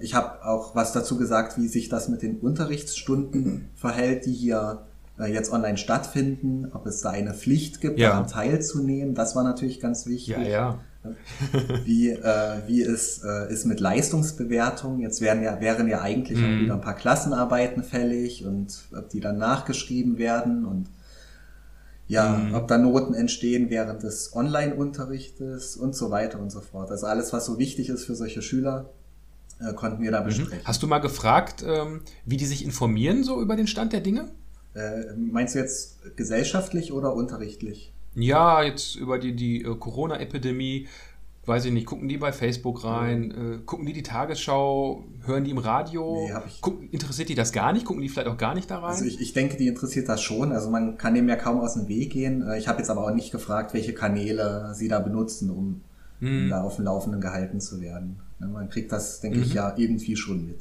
ich 0.00 0.14
habe 0.14 0.44
auch 0.44 0.74
was 0.74 0.92
dazu 0.92 1.18
gesagt, 1.18 1.58
wie 1.58 1.68
sich 1.68 1.90
das 1.90 2.08
mit 2.08 2.22
den 2.22 2.38
Unterrichtsstunden 2.38 3.68
verhält, 3.74 4.26
die 4.26 4.32
hier 4.32 4.80
äh, 5.20 5.32
jetzt 5.32 5.52
online 5.52 5.76
stattfinden, 5.76 6.70
ob 6.72 6.86
es 6.86 7.02
da 7.02 7.10
eine 7.10 7.34
Pflicht 7.34 7.80
gibt, 7.80 7.98
ja. 7.98 8.10
daran 8.10 8.26
teilzunehmen. 8.26 9.14
Das 9.14 9.36
war 9.36 9.44
natürlich 9.44 9.78
ganz 9.78 10.06
wichtig. 10.06 10.36
Ja, 10.36 10.42
ja. 10.42 10.78
wie, 11.84 12.10
äh, 12.10 12.58
wie 12.66 12.82
es 12.82 13.22
äh, 13.24 13.52
ist 13.52 13.66
mit 13.66 13.80
Leistungsbewertung. 13.80 15.00
Jetzt 15.00 15.20
wären 15.20 15.42
ja, 15.42 15.60
wären 15.60 15.88
ja 15.88 16.00
eigentlich 16.00 16.38
mhm. 16.38 16.44
auch 16.44 16.60
wieder 16.60 16.74
ein 16.74 16.80
paar 16.80 16.96
Klassenarbeiten 16.96 17.82
fällig 17.82 18.44
und 18.44 18.84
ob 18.96 19.08
die 19.08 19.20
dann 19.20 19.38
nachgeschrieben 19.38 20.18
werden 20.18 20.64
und 20.64 20.88
ja, 22.08 22.28
mhm. 22.28 22.54
ob 22.54 22.68
da 22.68 22.78
Noten 22.78 23.14
entstehen 23.14 23.68
während 23.68 24.02
des 24.02 24.34
Online-Unterrichtes 24.34 25.76
und 25.76 25.96
so 25.96 26.10
weiter 26.10 26.38
und 26.38 26.50
so 26.50 26.60
fort. 26.60 26.90
Also 26.90 27.06
alles, 27.06 27.32
was 27.32 27.46
so 27.46 27.58
wichtig 27.58 27.88
ist 27.88 28.04
für 28.04 28.14
solche 28.14 28.42
Schüler, 28.42 28.90
äh, 29.60 29.72
konnten 29.72 30.02
wir 30.02 30.12
da 30.12 30.20
mhm. 30.20 30.26
besprechen. 30.26 30.64
Hast 30.64 30.82
du 30.82 30.86
mal 30.86 30.98
gefragt, 30.98 31.64
ähm, 31.66 32.02
wie 32.24 32.36
die 32.36 32.46
sich 32.46 32.64
informieren 32.64 33.24
so 33.24 33.40
über 33.40 33.56
den 33.56 33.66
Stand 33.66 33.92
der 33.92 34.00
Dinge? 34.00 34.28
Äh, 34.74 35.14
meinst 35.16 35.54
du 35.54 35.58
jetzt 35.58 36.16
gesellschaftlich 36.16 36.92
oder 36.92 37.14
unterrichtlich? 37.14 37.92
Ja, 38.16 38.62
jetzt 38.62 38.96
über 38.96 39.18
die, 39.18 39.34
die 39.34 39.62
äh, 39.62 39.76
Corona-Epidemie, 39.76 40.88
weiß 41.44 41.66
ich 41.66 41.72
nicht, 41.72 41.86
gucken 41.86 42.08
die 42.08 42.16
bei 42.16 42.32
Facebook 42.32 42.82
rein, 42.84 43.30
äh, 43.30 43.58
gucken 43.64 43.86
die 43.86 43.92
die 43.92 44.02
Tagesschau, 44.02 45.04
hören 45.24 45.44
die 45.44 45.50
im 45.50 45.58
Radio, 45.58 46.26
nee, 46.26 46.40
ich, 46.48 46.60
gucken, 46.60 46.88
interessiert 46.90 47.28
die 47.28 47.34
das 47.34 47.52
gar 47.52 47.72
nicht, 47.72 47.84
gucken 47.84 48.02
die 48.02 48.08
vielleicht 48.08 48.28
auch 48.28 48.38
gar 48.38 48.54
nicht 48.54 48.70
da 48.70 48.78
rein? 48.78 48.90
Also 48.90 49.04
ich, 49.04 49.20
ich 49.20 49.32
denke, 49.32 49.56
die 49.56 49.68
interessiert 49.68 50.08
das 50.08 50.22
schon, 50.22 50.52
also 50.52 50.70
man 50.70 50.96
kann 50.96 51.14
dem 51.14 51.28
ja 51.28 51.36
kaum 51.36 51.60
aus 51.60 51.74
dem 51.74 51.88
Weg 51.88 52.10
gehen. 52.12 52.42
Äh, 52.42 52.58
ich 52.58 52.68
habe 52.68 52.78
jetzt 52.78 52.90
aber 52.90 53.04
auch 53.04 53.14
nicht 53.14 53.30
gefragt, 53.32 53.74
welche 53.74 53.92
Kanäle 53.92 54.72
sie 54.74 54.88
da 54.88 54.98
benutzen, 54.98 55.50
um, 55.50 55.82
hm. 56.20 56.44
um 56.44 56.50
da 56.50 56.62
auf 56.62 56.76
dem 56.76 56.86
Laufenden 56.86 57.20
gehalten 57.20 57.60
zu 57.60 57.80
werden. 57.80 58.18
Man 58.38 58.68
kriegt 58.68 58.92
das, 58.92 59.20
denke 59.20 59.38
mhm. 59.38 59.44
ich, 59.44 59.54
ja 59.54 59.74
irgendwie 59.76 60.16
schon 60.16 60.46
mit. 60.46 60.60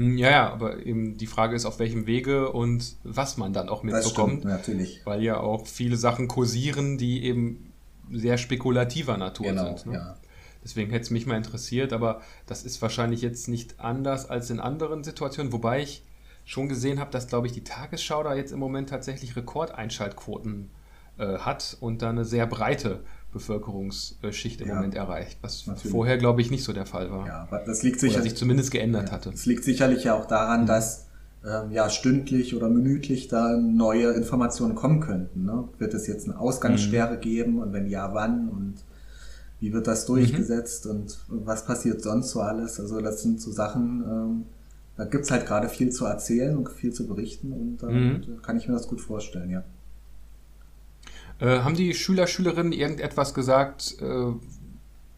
Hm, 0.00 0.16
ja, 0.16 0.30
ja, 0.30 0.50
aber 0.50 0.86
eben 0.86 1.18
die 1.18 1.26
Frage 1.26 1.54
ist, 1.54 1.66
auf 1.66 1.78
welchem 1.78 2.06
Wege 2.06 2.50
und 2.50 2.96
was 3.04 3.36
man 3.36 3.52
dann 3.52 3.68
auch 3.68 3.82
mitbekommt. 3.82 4.40
Stimmt, 4.40 4.44
natürlich. 4.46 5.02
Weil 5.04 5.22
ja 5.22 5.38
auch 5.38 5.66
viele 5.66 5.98
Sachen 5.98 6.26
kursieren, 6.26 6.96
die 6.96 7.22
eben 7.24 7.70
sehr 8.10 8.38
spekulativer 8.38 9.18
Natur 9.18 9.48
genau, 9.48 9.76
sind. 9.76 9.92
Ne? 9.92 9.98
Ja. 9.98 10.16
Deswegen 10.64 10.90
hätte 10.90 11.02
es 11.02 11.10
mich 11.10 11.26
mal 11.26 11.36
interessiert, 11.36 11.92
aber 11.92 12.22
das 12.46 12.62
ist 12.62 12.80
wahrscheinlich 12.80 13.20
jetzt 13.20 13.46
nicht 13.48 13.78
anders 13.78 14.28
als 14.28 14.48
in 14.48 14.58
anderen 14.58 15.04
Situationen, 15.04 15.52
wobei 15.52 15.82
ich 15.82 16.02
schon 16.46 16.70
gesehen 16.70 16.98
habe, 16.98 17.10
dass, 17.10 17.26
glaube 17.26 17.46
ich, 17.46 17.52
die 17.52 17.64
Tagesschau 17.64 18.22
da 18.22 18.34
jetzt 18.34 18.52
im 18.52 18.58
Moment 18.58 18.88
tatsächlich 18.88 19.36
Rekordeinschaltquoten 19.36 20.70
äh, 21.18 21.38
hat 21.38 21.76
und 21.78 22.00
da 22.00 22.08
eine 22.08 22.24
sehr 22.24 22.46
breite 22.46 23.04
Bevölkerungsschicht 23.32 24.60
im 24.60 24.68
ja, 24.68 24.74
Moment 24.76 24.94
erreicht, 24.94 25.38
was 25.40 25.66
natürlich. 25.66 25.92
vorher, 25.92 26.18
glaube 26.18 26.40
ich, 26.40 26.50
nicht 26.50 26.64
so 26.64 26.72
der 26.72 26.86
Fall 26.86 27.10
war. 27.10 27.26
Ja, 27.26 27.48
das 27.64 27.82
liegt 27.82 28.00
sicher, 28.00 28.14
oder 28.14 28.22
sich 28.22 28.34
zumindest 28.34 28.70
geändert 28.70 29.08
ja, 29.08 29.12
hatte. 29.12 29.30
Es 29.30 29.46
liegt 29.46 29.64
sicherlich 29.64 30.04
ja 30.04 30.14
auch 30.14 30.26
daran, 30.26 30.62
mhm. 30.62 30.66
dass 30.66 31.06
ähm, 31.44 31.70
ja 31.70 31.88
stündlich 31.88 32.54
oder 32.54 32.68
minütlich 32.68 33.28
da 33.28 33.56
neue 33.56 34.10
Informationen 34.12 34.74
kommen 34.74 35.00
könnten. 35.00 35.44
Ne? 35.44 35.68
Wird 35.78 35.94
es 35.94 36.06
jetzt 36.06 36.28
eine 36.28 36.38
Ausgangssperre 36.38 37.16
mhm. 37.16 37.20
geben 37.20 37.58
und 37.58 37.72
wenn 37.72 37.86
ja, 37.86 38.12
wann 38.12 38.48
und 38.48 38.74
wie 39.60 39.72
wird 39.72 39.86
das 39.86 40.06
durchgesetzt 40.06 40.86
mhm. 40.86 40.92
und 40.92 41.18
was 41.28 41.64
passiert 41.64 42.02
sonst 42.02 42.30
so 42.30 42.40
alles? 42.40 42.80
Also 42.80 43.00
das 43.00 43.22
sind 43.22 43.40
so 43.40 43.52
Sachen, 43.52 44.02
ähm, 44.06 44.44
da 44.96 45.04
gibt's 45.04 45.30
halt 45.30 45.46
gerade 45.46 45.68
viel 45.68 45.90
zu 45.90 46.04
erzählen 46.04 46.56
und 46.56 46.68
viel 46.68 46.92
zu 46.92 47.06
berichten 47.06 47.52
und 47.52 47.82
äh, 47.82 47.86
mhm. 47.86 48.42
kann 48.42 48.56
ich 48.56 48.68
mir 48.68 48.74
das 48.74 48.88
gut 48.88 49.00
vorstellen, 49.00 49.50
ja. 49.50 49.64
Äh, 51.40 51.60
haben 51.60 51.74
die 51.74 51.94
Schüler, 51.94 52.26
Schülerinnen 52.26 52.72
irgendetwas 52.72 53.34
gesagt, 53.34 53.96
äh, 54.00 54.32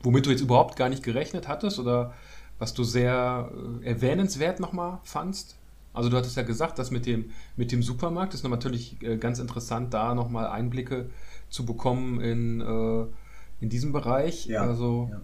womit 0.03 0.27
du 0.27 0.31
jetzt 0.31 0.41
überhaupt 0.41 0.77
gar 0.77 0.89
nicht 0.89 1.03
gerechnet 1.03 1.49
hattest 1.49 1.79
oder 1.79 2.15
was 2.59 2.75
du 2.75 2.85
sehr 2.85 3.51
äh, 3.83 3.87
erwähnenswert 3.89 4.61
nochmal 4.61 5.01
fandst? 5.05 5.57
Also 5.95 6.09
du 6.09 6.17
hattest 6.17 6.37
ja 6.37 6.43
gesagt, 6.43 6.79
dass 6.79 6.91
mit 6.91 7.07
dem, 7.07 7.31
mit 7.57 7.73
dem 7.73 7.83
Supermarkt 7.83 8.35
ist 8.35 8.49
natürlich 8.49 9.03
äh, 9.03 9.17
ganz 9.17 9.39
interessant, 9.39 9.93
da 9.93 10.15
nochmal 10.15 10.47
Einblicke 10.47 11.11
zu 11.51 11.67
bekommen 11.67 12.21
in, 12.21 12.61
äh, 12.61 13.07
in 13.61 13.69
diesem 13.69 13.93
Bereich. 13.93 14.47
Ja, 14.47 14.63
also, 14.63 15.09
ja. 15.11 15.21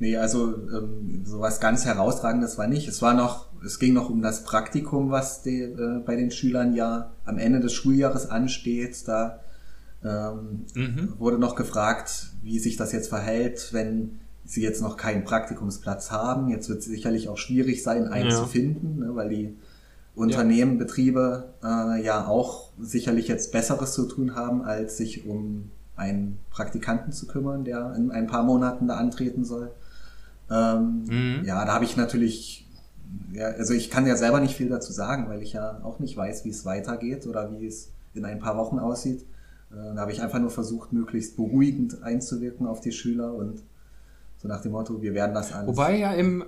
Nee, 0.00 0.16
also 0.16 0.54
ähm, 0.54 1.24
sowas 1.24 1.58
ganz 1.58 1.84
herausragendes 1.84 2.56
war 2.56 2.68
nicht. 2.68 2.86
Es 2.86 3.02
war 3.02 3.14
noch, 3.14 3.46
es 3.64 3.80
ging 3.80 3.94
noch 3.94 4.08
um 4.08 4.22
das 4.22 4.44
Praktikum, 4.44 5.10
was 5.10 5.42
die, 5.42 5.62
äh, 5.62 6.00
bei 6.06 6.14
den 6.14 6.30
Schülern 6.30 6.74
ja 6.74 7.10
am 7.24 7.36
Ende 7.36 7.58
des 7.58 7.72
Schuljahres 7.74 8.30
ansteht. 8.30 9.08
Da 9.08 9.40
ähm, 10.04 10.66
mhm. 10.74 11.14
Wurde 11.18 11.38
noch 11.38 11.54
gefragt, 11.54 12.30
wie 12.42 12.58
sich 12.58 12.76
das 12.76 12.92
jetzt 12.92 13.08
verhält, 13.08 13.72
wenn 13.72 14.20
sie 14.44 14.62
jetzt 14.62 14.80
noch 14.80 14.96
keinen 14.96 15.24
Praktikumsplatz 15.24 16.10
haben. 16.10 16.48
Jetzt 16.48 16.68
wird 16.68 16.78
es 16.80 16.86
sicherlich 16.86 17.28
auch 17.28 17.36
schwierig 17.36 17.82
sein, 17.82 18.08
einen 18.08 18.30
ja. 18.30 18.36
zu 18.36 18.46
finden, 18.46 19.00
ne, 19.00 19.14
weil 19.14 19.28
die 19.28 19.54
Unternehmen, 20.14 20.72
ja. 20.72 20.78
Betriebe 20.78 21.54
äh, 21.62 22.02
ja 22.02 22.26
auch 22.26 22.70
sicherlich 22.80 23.28
jetzt 23.28 23.52
Besseres 23.52 23.92
zu 23.92 24.06
tun 24.06 24.34
haben, 24.34 24.62
als 24.62 24.96
sich 24.96 25.26
um 25.26 25.70
einen 25.96 26.38
Praktikanten 26.50 27.12
zu 27.12 27.26
kümmern, 27.26 27.64
der 27.64 27.94
in 27.96 28.10
ein 28.10 28.26
paar 28.26 28.42
Monaten 28.42 28.88
da 28.88 28.96
antreten 28.96 29.44
soll. 29.44 29.72
Ähm, 30.50 31.04
mhm. 31.08 31.44
Ja, 31.44 31.64
da 31.64 31.74
habe 31.74 31.84
ich 31.84 31.96
natürlich, 31.96 32.66
ja, 33.32 33.48
also 33.48 33.74
ich 33.74 33.90
kann 33.90 34.06
ja 34.06 34.16
selber 34.16 34.40
nicht 34.40 34.56
viel 34.56 34.68
dazu 34.68 34.92
sagen, 34.92 35.28
weil 35.28 35.42
ich 35.42 35.52
ja 35.52 35.80
auch 35.82 35.98
nicht 35.98 36.16
weiß, 36.16 36.44
wie 36.44 36.50
es 36.50 36.64
weitergeht 36.64 37.26
oder 37.26 37.50
wie 37.52 37.66
es 37.66 37.90
in 38.14 38.24
ein 38.24 38.38
paar 38.38 38.56
Wochen 38.56 38.78
aussieht. 38.78 39.26
Äh, 39.70 39.94
da 39.94 40.00
habe 40.00 40.12
ich 40.12 40.22
einfach 40.22 40.38
nur 40.38 40.50
versucht, 40.50 40.92
möglichst 40.92 41.36
beruhigend 41.36 42.02
einzuwirken 42.02 42.66
auf 42.66 42.80
die 42.80 42.92
Schüler 42.92 43.34
und 43.34 43.62
so 44.40 44.48
nach 44.48 44.62
dem 44.62 44.72
Motto, 44.72 45.02
wir 45.02 45.14
werden 45.14 45.34
das 45.34 45.52
alles. 45.52 45.68
Wobei 45.68 45.98
ja 45.98 46.12
im, 46.12 46.44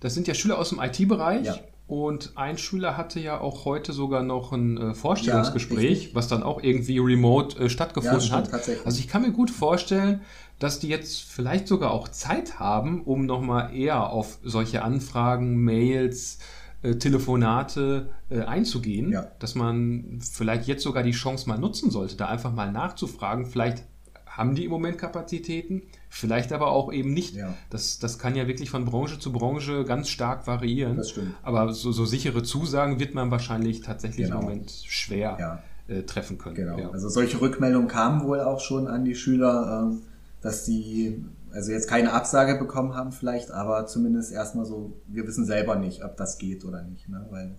das 0.00 0.14
sind 0.14 0.28
ja 0.28 0.34
Schüler 0.34 0.58
aus 0.58 0.70
dem 0.70 0.80
IT-Bereich. 0.80 1.46
Ja. 1.46 1.56
Und 1.88 2.32
ein 2.36 2.58
Schüler 2.58 2.98
hatte 2.98 3.18
ja 3.18 3.40
auch 3.40 3.64
heute 3.64 3.94
sogar 3.94 4.22
noch 4.22 4.52
ein 4.52 4.76
äh, 4.76 4.94
Vorstellungsgespräch, 4.94 6.08
ja, 6.08 6.14
was 6.14 6.28
dann 6.28 6.42
auch 6.42 6.62
irgendwie 6.62 6.98
remote 6.98 7.58
äh, 7.58 7.70
stattgefunden 7.70 8.20
ja, 8.20 8.44
stimmt, 8.44 8.52
hat. 8.52 8.68
Also 8.84 8.98
ich 8.98 9.08
kann 9.08 9.22
mir 9.22 9.32
gut 9.32 9.50
vorstellen, 9.50 10.20
dass 10.58 10.80
die 10.80 10.88
jetzt 10.88 11.22
vielleicht 11.22 11.66
sogar 11.66 11.92
auch 11.92 12.08
Zeit 12.08 12.60
haben, 12.60 13.02
um 13.04 13.24
nochmal 13.24 13.74
eher 13.74 14.10
auf 14.10 14.38
solche 14.44 14.82
Anfragen, 14.82 15.56
Mails, 15.56 16.40
äh, 16.82 16.94
Telefonate 16.94 18.10
äh, 18.30 18.42
einzugehen, 18.42 19.10
ja. 19.10 19.26
dass 19.40 19.54
man 19.54 20.20
vielleicht 20.20 20.68
jetzt 20.68 20.82
sogar 20.82 21.02
die 21.02 21.12
Chance 21.12 21.48
mal 21.48 21.58
nutzen 21.58 21.90
sollte, 21.90 22.16
da 22.16 22.26
einfach 22.26 22.52
mal 22.52 22.70
nachzufragen. 22.70 23.46
Vielleicht 23.46 23.84
haben 24.26 24.54
die 24.54 24.64
im 24.64 24.70
Moment 24.70 24.98
Kapazitäten, 24.98 25.82
vielleicht 26.08 26.52
aber 26.52 26.68
auch 26.68 26.92
eben 26.92 27.12
nicht. 27.12 27.34
Ja. 27.34 27.54
Das, 27.70 27.98
das 27.98 28.20
kann 28.20 28.36
ja 28.36 28.46
wirklich 28.46 28.70
von 28.70 28.84
Branche 28.84 29.18
zu 29.18 29.32
Branche 29.32 29.84
ganz 29.84 30.08
stark 30.08 30.46
variieren. 30.46 30.96
Das 30.96 31.10
stimmt. 31.10 31.34
Aber 31.42 31.72
so, 31.72 31.90
so 31.90 32.04
sichere 32.04 32.44
Zusagen 32.44 33.00
wird 33.00 33.14
man 33.14 33.32
wahrscheinlich 33.32 33.80
tatsächlich 33.80 34.26
genau. 34.26 34.38
im 34.38 34.44
Moment 34.44 34.70
schwer 34.86 35.36
ja. 35.40 35.62
äh, 35.92 36.04
treffen 36.04 36.38
können. 36.38 36.54
Genau. 36.54 36.90
Also 36.92 37.08
solche 37.08 37.40
Rückmeldungen 37.40 37.88
kamen 37.88 38.22
wohl 38.22 38.40
auch 38.40 38.60
schon 38.60 38.86
an 38.86 39.04
die 39.04 39.16
Schüler, 39.16 39.90
äh, 39.90 39.96
dass 40.42 40.64
sie 40.64 41.24
also 41.52 41.72
jetzt 41.72 41.88
keine 41.88 42.12
Absage 42.12 42.56
bekommen 42.56 42.94
haben 42.94 43.12
vielleicht, 43.12 43.50
aber 43.50 43.86
zumindest 43.86 44.32
erstmal 44.32 44.64
so, 44.64 44.92
wir 45.06 45.26
wissen 45.26 45.44
selber 45.44 45.76
nicht, 45.76 46.04
ob 46.04 46.16
das 46.16 46.38
geht 46.38 46.64
oder 46.64 46.82
nicht, 46.82 47.08
ne? 47.08 47.26
weil 47.30 47.54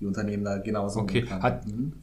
die 0.00 0.06
Unternehmen 0.06 0.44
da 0.44 0.58
genauso 0.58 1.00
okay. 1.00 1.26
Hat, 1.28 1.66
mhm. 1.66 1.94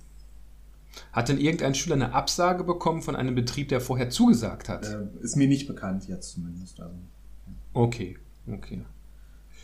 hat 1.11 1.29
denn 1.29 1.37
irgendein 1.37 1.75
Schüler 1.75 1.95
eine 1.95 2.13
Absage 2.13 2.63
bekommen 2.63 3.01
von 3.01 3.15
einem 3.15 3.35
Betrieb, 3.35 3.69
der 3.69 3.81
vorher 3.81 4.09
zugesagt 4.09 4.69
hat? 4.69 4.87
Äh, 4.87 5.07
ist 5.21 5.35
mir 5.35 5.47
nicht 5.47 5.67
bekannt 5.67 6.07
jetzt 6.07 6.31
zumindest. 6.31 6.79
Also, 6.79 6.95
ja. 6.95 7.53
Okay, 7.73 8.17
okay. 8.51 8.85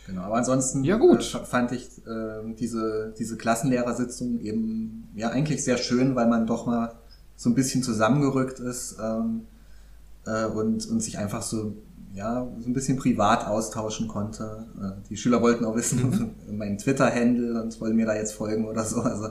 Genau, 0.08 0.22
aber 0.22 0.36
ansonsten 0.36 0.84
ja, 0.84 0.98
gut. 0.98 1.36
Äh, 1.36 1.46
fand 1.46 1.72
ich 1.74 2.06
äh, 2.08 2.54
diese, 2.58 3.14
diese 3.18 3.38
Klassenlehrersitzung 3.38 4.40
eben 4.40 5.10
ja 5.16 5.30
eigentlich 5.30 5.64
sehr 5.64 5.78
schön, 5.78 6.16
weil 6.16 6.28
man 6.28 6.48
doch 6.48 6.66
mal 6.66 6.96
so 7.36 7.50
ein 7.50 7.56
bisschen 7.56 7.84
zusammengerückt 7.84 8.60
ist. 8.60 8.98
Ähm, 9.02 9.42
äh, 10.28 10.46
und, 10.46 10.88
und 10.88 11.02
sich 11.02 11.18
einfach 11.18 11.42
so, 11.42 11.76
ja, 12.14 12.48
so 12.60 12.70
ein 12.70 12.74
bisschen 12.74 12.98
privat 12.98 13.48
austauschen 13.48 14.08
konnte. 14.08 14.66
Äh, 14.80 15.08
die 15.10 15.18
Schüler 15.18 15.42
wollten 15.42 15.66
auch 15.66 15.76
wissen, 15.76 16.36
mhm. 16.48 16.58
meinen 16.58 16.78
Twitter-Handle 16.78 17.62
und 17.62 17.80
wollen 17.80 17.96
mir 17.96 18.06
da 18.06 18.16
jetzt 18.16 18.34
folgen 18.34 18.68
oder 18.68 18.84
so. 18.84 19.02
Also, 19.02 19.30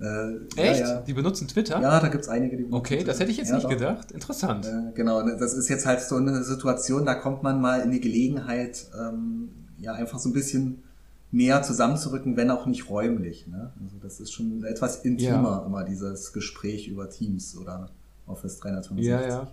äh, 0.00 0.36
Echt? 0.56 0.80
Ja, 0.80 0.94
ja. 0.94 1.00
Die 1.00 1.12
benutzen 1.12 1.48
Twitter? 1.48 1.80
Ja, 1.80 1.98
da 1.98 2.08
gibt's 2.08 2.28
einige, 2.28 2.56
die 2.56 2.64
benutzen 2.64 2.78
Okay, 2.78 3.04
das 3.04 3.18
hätte 3.18 3.32
ich 3.32 3.36
jetzt 3.36 3.48
ja, 3.48 3.56
nicht 3.56 3.64
doch. 3.64 3.70
gedacht. 3.70 4.12
Interessant. 4.12 4.66
Äh, 4.66 4.92
genau, 4.94 5.22
ne, 5.22 5.36
das 5.38 5.54
ist 5.54 5.68
jetzt 5.68 5.86
halt 5.86 6.00
so 6.00 6.16
eine 6.16 6.44
Situation, 6.44 7.04
da 7.04 7.14
kommt 7.14 7.42
man 7.42 7.60
mal 7.60 7.80
in 7.80 7.90
die 7.90 8.00
Gelegenheit, 8.00 8.86
ähm, 8.98 9.48
ja, 9.78 9.92
einfach 9.92 10.18
so 10.18 10.28
ein 10.28 10.32
bisschen 10.32 10.82
näher 11.30 11.62
zusammenzurücken, 11.62 12.36
wenn 12.36 12.50
auch 12.50 12.66
nicht 12.66 12.88
räumlich. 12.88 13.46
Ne? 13.48 13.72
Also 13.82 13.96
das 14.00 14.20
ist 14.20 14.32
schon 14.32 14.64
etwas 14.64 15.04
intimer, 15.04 15.64
immer 15.66 15.84
dieses 15.84 16.32
Gespräch 16.32 16.88
über 16.88 17.10
Teams 17.10 17.56
oder 17.56 17.90
Office 18.26 18.58
365. 18.60 19.06
Ja, 19.06 19.28
ja. 19.28 19.48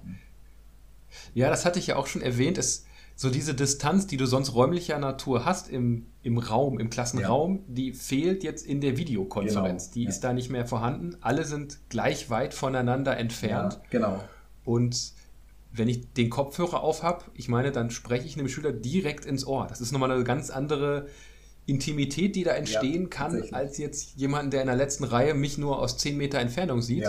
Ja, 1.33 1.49
das 1.49 1.65
hatte 1.65 1.79
ich 1.79 1.87
ja 1.87 1.95
auch 1.95 2.07
schon 2.07 2.21
erwähnt. 2.21 2.57
Es, 2.57 2.85
so 3.15 3.29
diese 3.29 3.53
Distanz, 3.53 4.07
die 4.07 4.17
du 4.17 4.25
sonst 4.25 4.53
räumlicher 4.53 4.99
Natur 4.99 5.45
hast 5.45 5.69
im, 5.69 6.07
im 6.21 6.37
Raum, 6.37 6.79
im 6.79 6.89
Klassenraum, 6.89 7.57
ja. 7.57 7.63
die 7.67 7.93
fehlt 7.93 8.43
jetzt 8.43 8.65
in 8.65 8.81
der 8.81 8.97
Videokonferenz. 8.97 9.85
Genau. 9.85 9.93
Die 9.93 10.03
ja. 10.03 10.09
ist 10.09 10.19
da 10.21 10.33
nicht 10.33 10.49
mehr 10.49 10.65
vorhanden. 10.65 11.15
Alle 11.21 11.45
sind 11.45 11.79
gleich 11.89 12.29
weit 12.29 12.53
voneinander 12.53 13.15
entfernt. 13.17 13.73
Ja, 13.73 13.89
genau. 13.89 14.23
Und 14.65 15.13
wenn 15.71 15.87
ich 15.87 16.13
den 16.13 16.29
Kopfhörer 16.29 16.81
auf 16.83 17.03
habe, 17.03 17.25
ich 17.33 17.47
meine, 17.47 17.71
dann 17.71 17.89
spreche 17.89 18.25
ich 18.25 18.37
einem 18.37 18.49
Schüler 18.49 18.71
direkt 18.71 19.25
ins 19.25 19.45
Ohr. 19.45 19.67
Das 19.67 19.81
ist 19.81 19.91
nochmal 19.91 20.11
eine 20.11 20.23
ganz 20.23 20.49
andere 20.49 21.07
Intimität, 21.65 22.35
die 22.35 22.43
da 22.43 22.51
entstehen 22.51 23.09
kann, 23.09 23.41
als 23.51 23.77
jetzt 23.77 24.15
jemand, 24.15 24.53
der 24.53 24.61
in 24.61 24.67
der 24.67 24.75
letzten 24.75 25.03
Reihe 25.03 25.33
mich 25.33 25.57
nur 25.57 25.79
aus 25.79 25.97
10 25.97 26.17
Meter 26.17 26.39
Entfernung 26.39 26.81
sieht. 26.81 27.07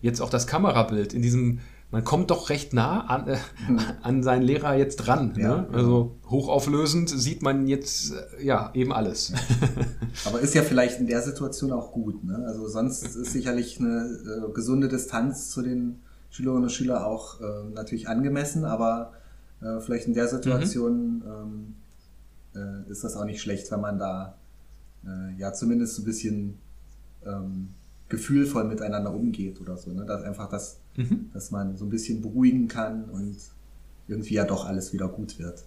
Jetzt 0.00 0.20
auch 0.20 0.30
das 0.30 0.46
Kamerabild 0.46 1.12
in 1.12 1.22
diesem 1.22 1.60
man 1.90 2.04
kommt 2.04 2.30
doch 2.30 2.50
recht 2.50 2.72
nah 2.72 3.00
an, 3.06 3.28
äh, 3.28 3.36
hm. 3.66 3.80
an 4.02 4.22
seinen 4.22 4.42
Lehrer 4.42 4.76
jetzt 4.76 4.96
dran. 4.96 5.34
Ja, 5.36 5.62
ne? 5.62 5.68
Also 5.72 6.16
hochauflösend 6.28 7.08
sieht 7.08 7.42
man 7.42 7.66
jetzt 7.66 8.12
äh, 8.12 8.44
ja 8.44 8.70
eben 8.74 8.92
alles. 8.92 9.32
Aber 10.24 10.40
ist 10.40 10.54
ja 10.54 10.62
vielleicht 10.62 11.00
in 11.00 11.06
der 11.06 11.22
Situation 11.22 11.72
auch 11.72 11.92
gut. 11.92 12.22
Ne? 12.24 12.44
Also 12.46 12.68
sonst 12.68 13.04
ist 13.04 13.32
sicherlich 13.32 13.80
eine 13.80 14.46
äh, 14.48 14.52
gesunde 14.52 14.88
Distanz 14.88 15.50
zu 15.50 15.62
den 15.62 16.00
Schülerinnen 16.30 16.64
und 16.64 16.70
Schülern 16.70 17.02
auch 17.02 17.40
äh, 17.40 17.44
natürlich 17.74 18.08
angemessen, 18.08 18.64
aber 18.64 19.12
äh, 19.60 19.80
vielleicht 19.80 20.06
in 20.06 20.14
der 20.14 20.28
Situation 20.28 21.16
mhm. 21.18 21.74
ähm, 22.54 22.86
äh, 22.86 22.90
ist 22.90 23.02
das 23.02 23.16
auch 23.16 23.24
nicht 23.24 23.40
schlecht, 23.40 23.70
wenn 23.70 23.80
man 23.80 23.98
da 23.98 24.36
ja 25.38 25.54
zumindest 25.54 25.98
ein 25.98 26.04
bisschen 26.04 26.58
ähm, 27.24 27.70
gefühlvoll 28.10 28.64
miteinander 28.64 29.14
umgeht 29.14 29.58
oder 29.58 29.78
so. 29.78 29.90
Ne? 29.94 30.04
Dass 30.04 30.22
einfach 30.22 30.50
das 30.50 30.79
mhm. 30.96 31.30
dass 31.32 31.50
man 31.50 31.76
so 31.76 31.84
ein 31.84 31.90
bisschen 31.90 32.22
beruhigen 32.22 32.68
kann 32.68 33.04
und 33.04 33.36
irgendwie 34.08 34.34
ja 34.34 34.44
doch 34.44 34.66
alles 34.66 34.92
wieder 34.92 35.08
gut 35.08 35.38
wird. 35.38 35.64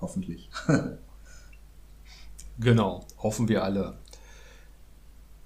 Hoffentlich. 0.00 0.50
genau, 2.60 3.04
hoffen 3.18 3.48
wir 3.48 3.62
alle. 3.62 3.94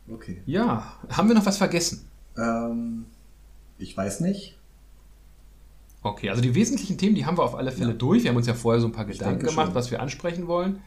Okay. 0.08 0.42
Ja, 0.46 0.98
haben 1.08 1.28
wir 1.28 1.34
noch 1.34 1.46
was 1.46 1.58
vergessen? 1.58 2.06
Ähm, 2.38 3.06
ich 3.78 3.96
weiß 3.96 4.20
nicht. 4.20 4.56
Okay, 6.02 6.30
also 6.30 6.40
die 6.40 6.54
wesentlichen 6.54 6.98
Themen, 6.98 7.16
die 7.16 7.26
haben 7.26 7.36
wir 7.36 7.42
auf 7.42 7.56
alle 7.56 7.72
Fälle 7.72 7.90
ja. 7.90 7.96
durch. 7.96 8.22
Wir 8.22 8.30
haben 8.30 8.36
uns 8.36 8.46
ja 8.46 8.54
vorher 8.54 8.80
so 8.80 8.86
ein 8.86 8.92
paar 8.92 9.06
Gedanken 9.06 9.44
gemacht, 9.44 9.66
schon. 9.66 9.74
was 9.74 9.90
wir 9.90 10.00
ansprechen 10.00 10.46
wollen. 10.46 10.80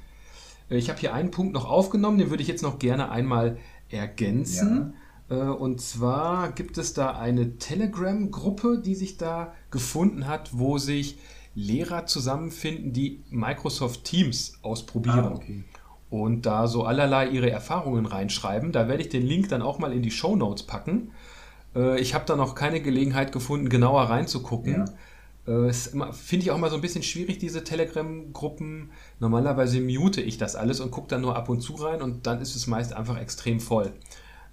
Äh, 0.70 0.78
ich 0.78 0.90
habe 0.90 1.00
hier 1.00 1.14
einen 1.14 1.32
Punkt 1.32 1.54
noch 1.54 1.66
aufgenommen, 1.66 2.18
den 2.18 2.30
würde 2.30 2.42
ich 2.42 2.48
jetzt 2.48 2.64
noch 2.64 2.80
gerne 2.80 3.12
einmal 3.12 3.58
ergänzen. 3.90 4.78
Ja. 4.78 4.94
Äh, 5.30 5.36
und 5.36 5.82
zwar 5.82 6.52
gibt 6.52 6.78
es 6.78 6.94
da 6.94 7.12
eine 7.12 7.58
Telegram-Gruppe, 7.58 8.82
die 8.84 8.96
sich 8.96 9.18
da 9.18 9.54
gefunden 9.72 10.28
hat, 10.28 10.52
wo 10.54 10.78
sich 10.78 11.18
Lehrer 11.56 12.06
zusammenfinden, 12.06 12.94
die 12.94 13.24
Microsoft 13.30 14.04
Teams 14.04 14.60
ausprobieren. 14.62 15.26
Ah, 15.26 15.36
okay. 15.36 15.64
Und 16.10 16.46
da 16.46 16.68
so 16.68 16.84
allerlei 16.84 17.28
ihre 17.28 17.52
Erfahrungen 17.52 18.06
reinschreiben. 18.06 18.72
Da 18.72 18.88
werde 18.88 19.04
ich 19.04 19.10
den 19.10 19.24
Link 19.24 19.50
dann 19.50 19.62
auch 19.62 19.78
mal 19.78 19.94
in 19.94 20.02
die 20.02 20.12
Show 20.12 20.36
Notes 20.36 20.64
packen. 20.64 21.12
Äh, 21.76 22.00
ich 22.00 22.14
habe 22.14 22.26
da 22.26 22.36
noch 22.36 22.56
keine 22.56 22.82
Gelegenheit 22.82 23.32
gefunden, 23.32 23.70
genauer 23.70 24.04
reinzugucken. 24.04 24.86
Ja. 25.48 25.68
Äh, 25.68 25.74
finde 25.74 26.46
ich 26.46 26.52
auch 26.52 26.58
mal 26.58 26.70
so 26.70 26.76
ein 26.76 26.82
bisschen 26.82 27.04
schwierig, 27.04 27.40
diese 27.40 27.64
Telegram-Gruppen. 27.64 28.92
Normalerweise 29.20 29.82
mute 29.82 30.22
ich 30.22 30.38
das 30.38 30.56
alles 30.56 30.80
und 30.80 30.92
gucke 30.92 31.10
dann 31.10 31.22
nur 31.22 31.36
ab 31.36 31.50
und 31.50 31.62
zu 31.62 31.74
rein 31.74 32.02
und 32.02 32.26
dann 32.26 32.42
ist 32.42 32.56
es 32.56 32.68
meist 32.68 32.94
einfach 32.94 33.20
extrem 33.20 33.60
voll. 33.60 33.94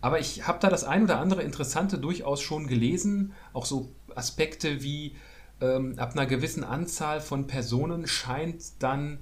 Aber 0.01 0.21
ich 0.21 0.47
habe 0.47 0.59
da 0.61 0.69
das 0.69 0.85
ein 0.85 1.05
oder 1.05 1.19
andere 1.19 1.43
Interessante 1.43 1.99
durchaus 1.99 2.41
schon 2.41 2.67
gelesen. 2.67 3.33
Auch 3.53 3.67
so 3.67 3.93
Aspekte 4.15 4.83
wie 4.83 5.17
ähm, 5.61 5.99
ab 5.99 6.13
einer 6.13 6.27
gewissen 6.27 6.65
Anzahl 6.65 7.21
von 7.21 7.47
Personen 7.47 8.07
scheint 8.07 8.83
dann 8.83 9.19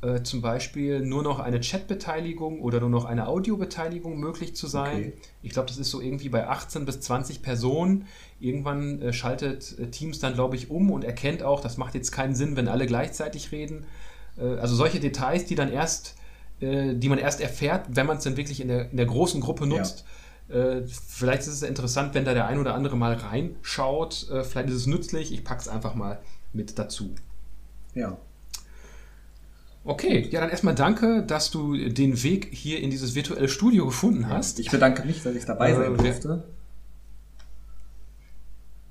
äh, 0.00 0.22
zum 0.22 0.42
Beispiel 0.42 1.00
nur 1.00 1.24
noch 1.24 1.40
eine 1.40 1.60
Chatbeteiligung 1.60 2.60
oder 2.60 2.78
nur 2.80 2.90
noch 2.90 3.04
eine 3.04 3.26
Audiobeteiligung 3.26 4.18
möglich 4.18 4.54
zu 4.54 4.68
sein. 4.68 4.98
Okay. 4.98 5.12
Ich 5.42 5.50
glaube, 5.50 5.66
das 5.66 5.78
ist 5.78 5.90
so 5.90 6.00
irgendwie 6.00 6.28
bei 6.28 6.46
18 6.46 6.84
bis 6.84 7.00
20 7.00 7.42
Personen. 7.42 8.06
Irgendwann 8.38 9.02
äh, 9.02 9.12
schaltet 9.12 9.76
äh, 9.78 9.88
Teams 9.88 10.20
dann, 10.20 10.34
glaube 10.34 10.54
ich, 10.54 10.70
um 10.70 10.92
und 10.92 11.02
erkennt 11.02 11.42
auch, 11.42 11.60
das 11.60 11.78
macht 11.78 11.94
jetzt 11.94 12.12
keinen 12.12 12.36
Sinn, 12.36 12.56
wenn 12.56 12.68
alle 12.68 12.86
gleichzeitig 12.86 13.50
reden. 13.50 13.86
Äh, 14.36 14.58
also 14.58 14.76
solche 14.76 15.00
Details, 15.00 15.46
die 15.46 15.56
dann 15.56 15.72
erst 15.72 16.14
äh, 16.60 16.94
die 16.94 17.08
man 17.08 17.18
erst 17.18 17.40
erfährt, 17.40 17.86
wenn 17.88 18.06
man 18.06 18.18
es 18.18 18.24
dann 18.24 18.36
wirklich 18.36 18.60
in 18.60 18.68
der, 18.68 18.90
in 18.90 18.96
der 18.96 19.06
großen 19.06 19.40
Gruppe 19.40 19.66
nutzt. 19.66 20.04
Ja. 20.48 20.56
Äh, 20.56 20.86
vielleicht 20.86 21.42
ist 21.42 21.48
es 21.48 21.62
interessant, 21.62 22.14
wenn 22.14 22.24
da 22.24 22.34
der 22.34 22.46
ein 22.46 22.58
oder 22.58 22.74
andere 22.74 22.96
mal 22.96 23.14
reinschaut. 23.14 24.28
Äh, 24.30 24.44
vielleicht 24.44 24.70
ist 24.70 24.76
es 24.76 24.86
nützlich. 24.86 25.32
Ich 25.32 25.44
packe 25.44 25.60
es 25.60 25.68
einfach 25.68 25.94
mal 25.94 26.18
mit 26.52 26.78
dazu. 26.78 27.14
Ja. 27.94 28.16
Okay, 29.84 30.28
ja, 30.30 30.40
dann 30.40 30.50
erstmal 30.50 30.74
danke, 30.74 31.22
dass 31.22 31.50
du 31.50 31.76
den 31.88 32.22
Weg 32.22 32.48
hier 32.52 32.80
in 32.80 32.90
dieses 32.90 33.14
virtuelle 33.14 33.48
Studio 33.48 33.86
gefunden 33.86 34.28
hast. 34.28 34.58
Ich 34.58 34.70
bedanke 34.70 35.06
mich, 35.06 35.22
dass 35.22 35.34
ich 35.34 35.44
dabei 35.44 35.74
sein 35.74 35.94
äh, 35.94 35.96
durfte. 35.96 36.44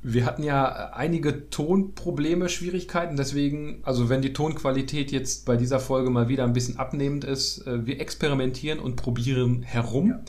Wir 0.03 0.25
hatten 0.25 0.43
ja 0.43 0.91
einige 0.93 1.49
Tonprobleme, 1.49 2.49
Schwierigkeiten, 2.49 3.17
deswegen, 3.17 3.79
also 3.83 4.09
wenn 4.09 4.21
die 4.21 4.31
Tonqualität 4.33 5.11
jetzt 5.11 5.45
bei 5.45 5.57
dieser 5.57 5.79
Folge 5.79 6.09
mal 6.09 6.29
wieder 6.29 6.43
ein 6.43 6.53
bisschen 6.53 6.77
abnehmend 6.77 7.23
ist, 7.23 7.65
äh, 7.65 7.85
wir 7.85 7.99
experimentieren 7.99 8.79
und 8.79 8.95
probieren 8.95 9.63
herum. 9.63 10.09
Ja. 10.09 10.19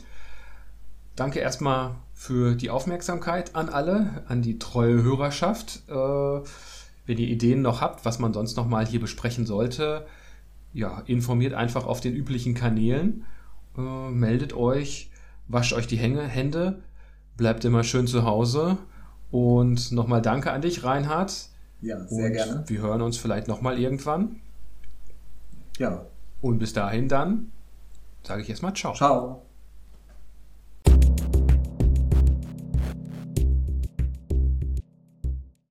Danke 1.15 1.39
erstmal 1.39 1.95
für 2.13 2.55
die 2.55 2.69
Aufmerksamkeit 2.69 3.55
an 3.55 3.69
alle, 3.69 4.23
an 4.27 4.41
die 4.41 4.57
treue 4.57 5.03
Hörerschaft. 5.03 5.83
Äh, 5.87 5.93
wenn 5.93 7.17
ihr 7.17 7.27
Ideen 7.27 7.61
noch 7.61 7.81
habt, 7.81 8.05
was 8.05 8.19
man 8.19 8.33
sonst 8.33 8.57
noch 8.57 8.67
mal 8.67 8.85
hier 8.85 8.99
besprechen 8.99 9.45
sollte, 9.45 10.05
ja, 10.73 11.01
informiert 11.05 11.53
einfach 11.53 11.85
auf 11.85 12.01
den 12.01 12.15
üblichen 12.15 12.53
Kanälen, 12.53 13.25
äh, 13.77 14.09
meldet 14.09 14.53
euch, 14.53 15.11
wascht 15.47 15.73
euch 15.73 15.87
die 15.87 15.97
Hände, 15.97 16.83
bleibt 17.37 17.65
immer 17.65 17.83
schön 17.83 18.07
zu 18.07 18.25
Hause 18.25 18.77
und 19.31 19.91
nochmal 19.91 20.21
danke 20.21 20.51
an 20.51 20.61
dich, 20.61 20.83
Reinhard. 20.83 21.49
Ja, 21.81 21.99
sehr 22.07 22.25
und 22.25 22.33
gerne. 22.33 22.63
Wir 22.67 22.81
hören 22.81 23.01
uns 23.01 23.17
vielleicht 23.17 23.47
nochmal 23.47 23.79
irgendwann. 23.79 24.41
Ja. 25.77 26.05
Und 26.41 26.59
bis 26.59 26.73
dahin 26.73 27.07
dann 27.07 27.51
sage 28.23 28.41
ich 28.41 28.49
erstmal 28.49 28.73
Ciao. 28.73 28.93
Ciao. 28.93 29.48